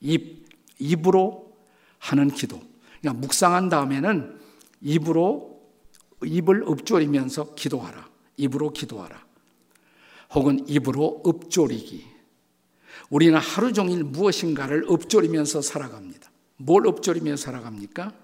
입, 0.00 0.48
입으로 0.78 1.52
하는 1.98 2.28
기도. 2.28 2.60
그러니까 3.00 3.20
묵상한 3.20 3.68
다음에는 3.68 4.38
입으로 4.80 5.60
입을 6.24 6.64
읊조리면서 6.68 7.54
기도하라. 7.54 8.08
입으로 8.36 8.70
기도하라. 8.72 9.24
혹은 10.34 10.64
입으로 10.68 11.22
읊조리기. 11.26 12.06
우리는 13.10 13.38
하루 13.38 13.72
종일 13.72 14.04
무엇인가를 14.04 14.86
읊조리면서 14.90 15.60
살아갑니다. 15.60 16.30
뭘 16.56 16.86
읊조리며 16.86 17.36
살아갑니까? 17.36 18.21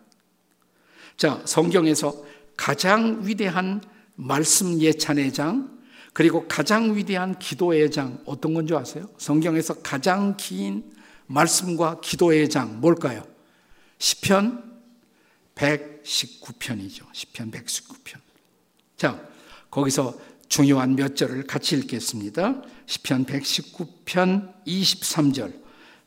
자, 1.18 1.42
성경에서 1.44 2.24
가장 2.56 3.26
위대한 3.26 3.82
말씀 4.14 4.80
예찬의 4.80 5.32
장, 5.32 5.76
그리고 6.12 6.46
가장 6.46 6.96
위대한 6.96 7.36
기도의 7.40 7.90
장, 7.90 8.22
어떤 8.24 8.54
건지 8.54 8.72
아세요? 8.72 9.10
성경에서 9.18 9.82
가장 9.82 10.36
긴 10.36 10.92
말씀과 11.26 12.00
기도의 12.00 12.48
장, 12.48 12.80
뭘까요? 12.80 13.24
10편 13.98 14.62
119편이죠. 15.56 17.10
10편 17.12 17.50
119편. 17.50 18.20
자, 18.96 19.20
거기서 19.72 20.16
중요한 20.48 20.94
몇 20.94 21.16
절을 21.16 21.48
같이 21.48 21.76
읽겠습니다. 21.78 22.62
10편 22.86 23.26
119편 23.26 24.54
23절. 24.64 25.52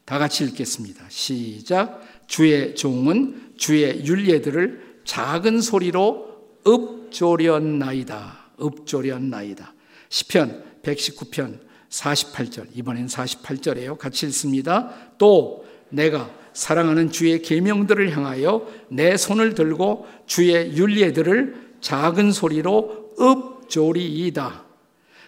다 0.05 0.17
같이 0.17 0.45
읽겠습니다. 0.45 1.05
시작. 1.09 2.01
주의 2.27 2.73
종은 2.75 3.55
주의 3.57 4.05
윤례들을 4.05 4.90
작은 5.03 5.61
소리로 5.61 6.31
읍조련나이다. 6.67 8.51
읍조련나이다. 8.61 9.73
10편 10.09 10.63
119편 10.83 11.59
48절. 11.89 12.67
이번엔 12.73 13.07
48절이에요. 13.07 13.97
같이 13.97 14.25
읽습니다. 14.27 14.93
또 15.17 15.65
내가 15.89 16.29
사랑하는 16.53 17.11
주의 17.11 17.41
계명들을 17.41 18.15
향하여 18.15 18.67
내 18.89 19.17
손을 19.17 19.55
들고 19.55 20.07
주의 20.25 20.75
윤례들을 20.75 21.75
작은 21.81 22.31
소리로 22.31 23.15
읍조리이다. 23.19 24.65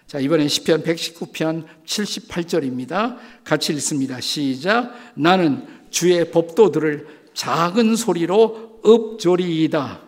자, 0.05 0.19
이번엔 0.19 0.47
시편 0.47 0.83
119편 0.83 1.65
78절입니다. 1.85 3.17
같이 3.43 3.73
읽습니다. 3.73 4.19
시작. 4.19 4.93
나는 5.15 5.65
주의 5.89 6.29
법도들을 6.29 7.07
작은 7.33 7.95
소리로 7.95 8.72
읍조리이다. 8.85 10.01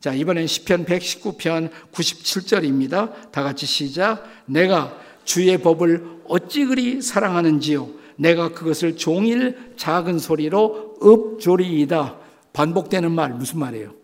자, 0.00 0.12
이번엔 0.12 0.46
시편 0.46 0.84
119편 0.84 1.70
97절입니다. 1.92 3.30
다 3.30 3.42
같이 3.42 3.66
시작. 3.66 4.24
내가 4.46 4.98
주의 5.24 5.56
법을 5.58 6.22
어찌 6.26 6.64
그리 6.64 7.00
사랑하는지요. 7.00 7.88
내가 8.16 8.52
그것을 8.52 8.96
종일 8.96 9.74
작은 9.76 10.18
소리로 10.18 10.96
읊조리나이다. 11.02 12.18
반복되는 12.52 13.10
말 13.10 13.32
무슨 13.34 13.60
말이에요? 13.60 13.94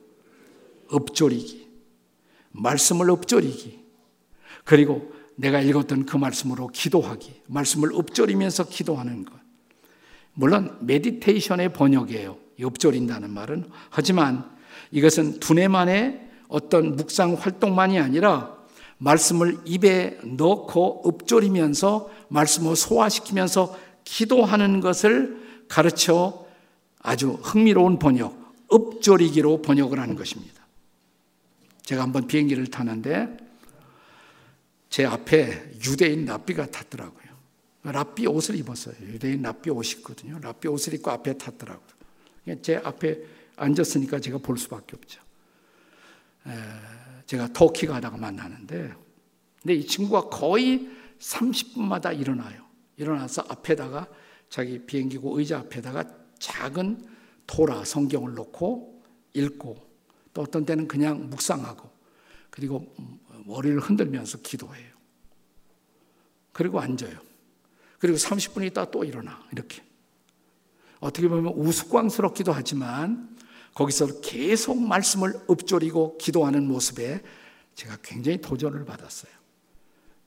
읊조리기. 0.95 1.69
말씀을 2.53 3.11
읊조리기. 3.11 3.79
그리고 4.64 5.12
내가 5.37 5.61
읽었던 5.61 6.05
그 6.05 6.16
말씀으로 6.16 6.66
기도하기, 6.68 7.42
말씀을 7.47 7.90
읊조리면서 7.92 8.68
기도하는 8.68 9.25
것. 9.25 9.35
물론 10.35 10.77
meditation의 10.81 11.73
번역이에요. 11.73 12.48
읊조린다는 12.62 13.31
말은. 13.31 13.71
하지만 13.90 14.51
이것은 14.90 15.40
두뇌만의 15.40 16.29
어떤 16.49 16.97
묵상 16.97 17.35
활동만이 17.35 17.99
아니라 17.99 18.57
말씀을 18.99 19.59
입에 19.64 20.18
넣고 20.25 21.05
읊조리면서 21.07 22.11
말씀을 22.29 22.77
소화시키면서 22.77 23.79
기도하는 24.05 24.81
것을 24.81 25.64
가르쳐 25.68 26.47
아주 27.01 27.38
흥미로운 27.42 27.99
번역, 27.99 28.37
읊조리기로 28.73 29.62
번역을 29.62 30.01
하는 30.01 30.16
것입니다. 30.16 30.66
제가 31.83 32.03
한번 32.03 32.27
비행기를 32.27 32.66
타는데 32.66 33.37
제 34.90 35.05
앞에 35.05 35.73
유대인 35.87 36.25
랍비가 36.25 36.71
탔더라고요. 36.71 37.29
랍비 37.85 38.27
옷을 38.27 38.57
입었어요. 38.57 38.94
유대인 39.03 39.42
랍비 39.42 39.71
옷이거든요. 39.71 40.38
랍비 40.40 40.68
옷을 40.68 40.94
입고 40.94 41.11
앞에 41.11 41.38
탔더라고요. 41.38 41.98
제 42.63 42.77
앞에 42.77 43.19
앉았으니까 43.57 44.21
제가 44.21 44.39
볼 44.39 44.59
수밖에 44.59 44.97
없죠. 44.97 45.23
제가 47.27 47.53
터키 47.53 47.87
가다가 47.87 48.17
만나는데, 48.17 48.95
근데 49.61 49.75
이 49.75 49.87
친구가 49.87 50.29
거의 50.29 50.89
30분마다 51.19 52.19
일어나요. 52.19 52.67
일어나서 52.97 53.45
앞에다가 53.49 54.09
자기 54.49 54.79
비행기고 54.79 55.39
의자 55.39 55.59
앞에다가 55.59 56.05
작은 56.39 57.07
토라 57.47 57.85
성경을 57.85 58.35
놓고 58.35 59.03
읽고 59.35 59.77
또 60.33 60.43
어떤 60.43 60.65
때는 60.65 60.89
그냥 60.89 61.29
묵상하고 61.31 61.91
그리고 62.51 62.95
머리를 63.45 63.79
흔들면서 63.81 64.39
기도해요. 64.39 64.95
그리고 66.53 66.81
앉아요. 66.81 67.19
그리고 67.99 68.17
30분 68.17 68.65
있다 68.67 68.91
또 68.91 69.05
일어나. 69.05 69.45
이렇게. 69.53 69.83
어떻게 71.01 71.29
보면 71.29 71.53
우스꽝스럽기도 71.55 72.53
하지만 72.53 73.37
거기서 73.75 74.21
계속 74.21 74.81
말씀을 74.81 75.35
읊조리고 75.49 76.19
기도하는 76.19 76.67
모습에 76.67 77.23
제가 77.75 77.99
굉장히 78.03 78.41
도전을 78.41 78.85
받았어요. 78.85 79.31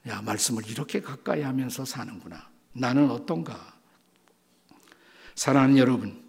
야, 0.08 0.22
말씀을 0.22 0.68
이렇게 0.70 1.02
가까이 1.02 1.42
하면서 1.42 1.84
사는구나. 1.84 2.50
나는 2.74 3.12
어떤가? 3.12 3.74
사랑하는 5.36 5.78
여러분, 5.78 6.22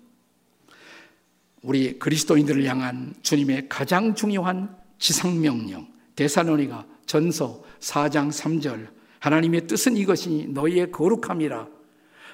우리 1.63 1.99
그리스도인들을 1.99 2.65
향한 2.65 3.15
주님의 3.23 3.69
가장 3.69 4.15
중요한 4.15 4.77
지상명령, 4.99 5.87
대사노니가 6.17 6.87
전서 7.07 7.63
4장 7.81 8.31
3절, 8.31 8.89
하나님의 9.21 9.69
뜻은 9.69 9.97
이것이니 9.97 10.49
너희의 10.49 10.91
거룩함이라. 10.91 11.69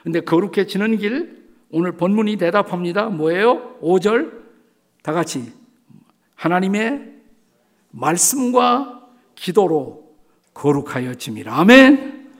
근데 0.03 0.21
거룩해지는 0.21 0.97
길, 0.97 1.38
오늘 1.71 1.93
본문이 1.93 2.37
대답합니다. 2.37 3.07
뭐예요? 3.07 3.79
5절, 3.81 4.33
다 5.03 5.13
같이 5.13 5.53
하나님의 6.35 7.13
말씀과 7.91 9.09
기도로 9.35 10.09
거룩하여 10.55 11.15
짐이라. 11.15 11.55
아멘. 11.55 12.31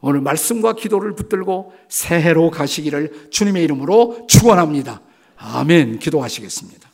오늘 0.00 0.20
말씀과 0.20 0.74
기도를 0.74 1.14
붙들고 1.14 1.74
새해로 1.88 2.50
가시기를 2.50 3.30
주님의 3.30 3.64
이름으로 3.64 4.26
축원합니다. 4.28 5.02
아멘. 5.36 5.98
기도하시겠습니다. 5.98 6.88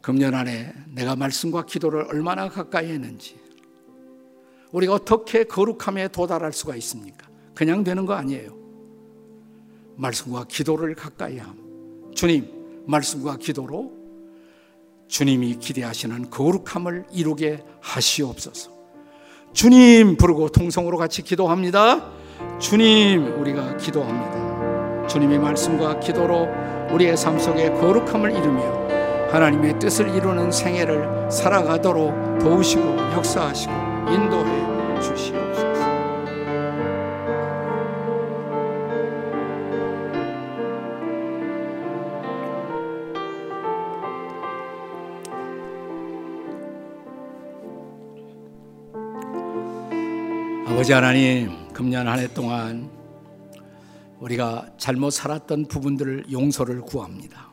금년 0.00 0.34
안에 0.34 0.74
내가 0.94 1.16
말씀과 1.16 1.64
기도를 1.64 2.02
얼마나 2.08 2.48
가까이 2.50 2.90
했는지 2.90 3.43
우리가 4.74 4.94
어떻게 4.94 5.44
거룩함에 5.44 6.08
도달할 6.08 6.52
수가 6.52 6.74
있습니까? 6.76 7.28
그냥 7.54 7.84
되는 7.84 8.06
거 8.06 8.14
아니에요. 8.14 8.50
말씀과 9.94 10.46
기도를 10.48 10.96
가까이 10.96 11.38
함. 11.38 11.56
주님, 12.12 12.82
말씀과 12.84 13.36
기도로 13.36 13.92
주님이 15.06 15.58
기대하시는 15.60 16.28
거룩함을 16.28 17.06
이루게 17.12 17.62
하시옵소서. 17.80 18.72
주님 19.52 20.16
부르고 20.16 20.48
통성으로 20.48 20.98
같이 20.98 21.22
기도합니다. 21.22 22.10
주님, 22.58 23.40
우리가 23.40 23.76
기도합니다. 23.76 25.06
주님의 25.06 25.38
말씀과 25.38 26.00
기도로 26.00 26.48
우리의 26.90 27.16
삶 27.16 27.38
속에 27.38 27.70
거룩함을 27.70 28.32
이루며 28.32 29.30
하나님의 29.30 29.78
뜻을 29.78 30.14
이루는 30.16 30.50
생애를 30.50 31.30
살아가도록 31.30 32.40
도우시고 32.40 32.82
역사하시고 33.14 33.72
인도 34.12 34.43
아버지 50.84 50.92
하나님, 50.92 51.72
금년 51.72 52.06
한 52.06 52.18
해 52.18 52.28
동안 52.28 52.90
우리가 54.20 54.68
잘못 54.76 55.12
살았던 55.12 55.64
부분들을 55.68 56.26
용서를 56.30 56.82
구합니다. 56.82 57.50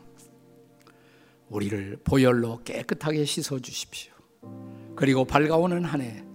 우리를 1.47 1.99
보혈로 2.03 2.59
깨끗하게 2.65 3.23
씻어 3.23 3.59
주십시오. 3.59 4.11
그리고 4.97 5.23
밝아오는 5.23 5.85
한 5.85 6.01
해 6.01 6.25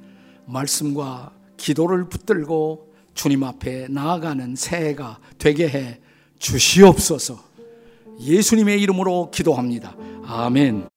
말씀과 0.46 1.32
기도를 1.58 2.08
붙들고 2.08 2.94
주님 3.12 3.44
앞에 3.44 3.88
나아가는 3.90 4.56
새해가 4.56 5.20
되게 5.36 5.68
해 5.68 6.00
주시옵소서. 6.38 7.38
예수님의 8.20 8.80
이름으로 8.80 9.30
기도합니다. 9.30 9.94
아멘. 10.24 10.88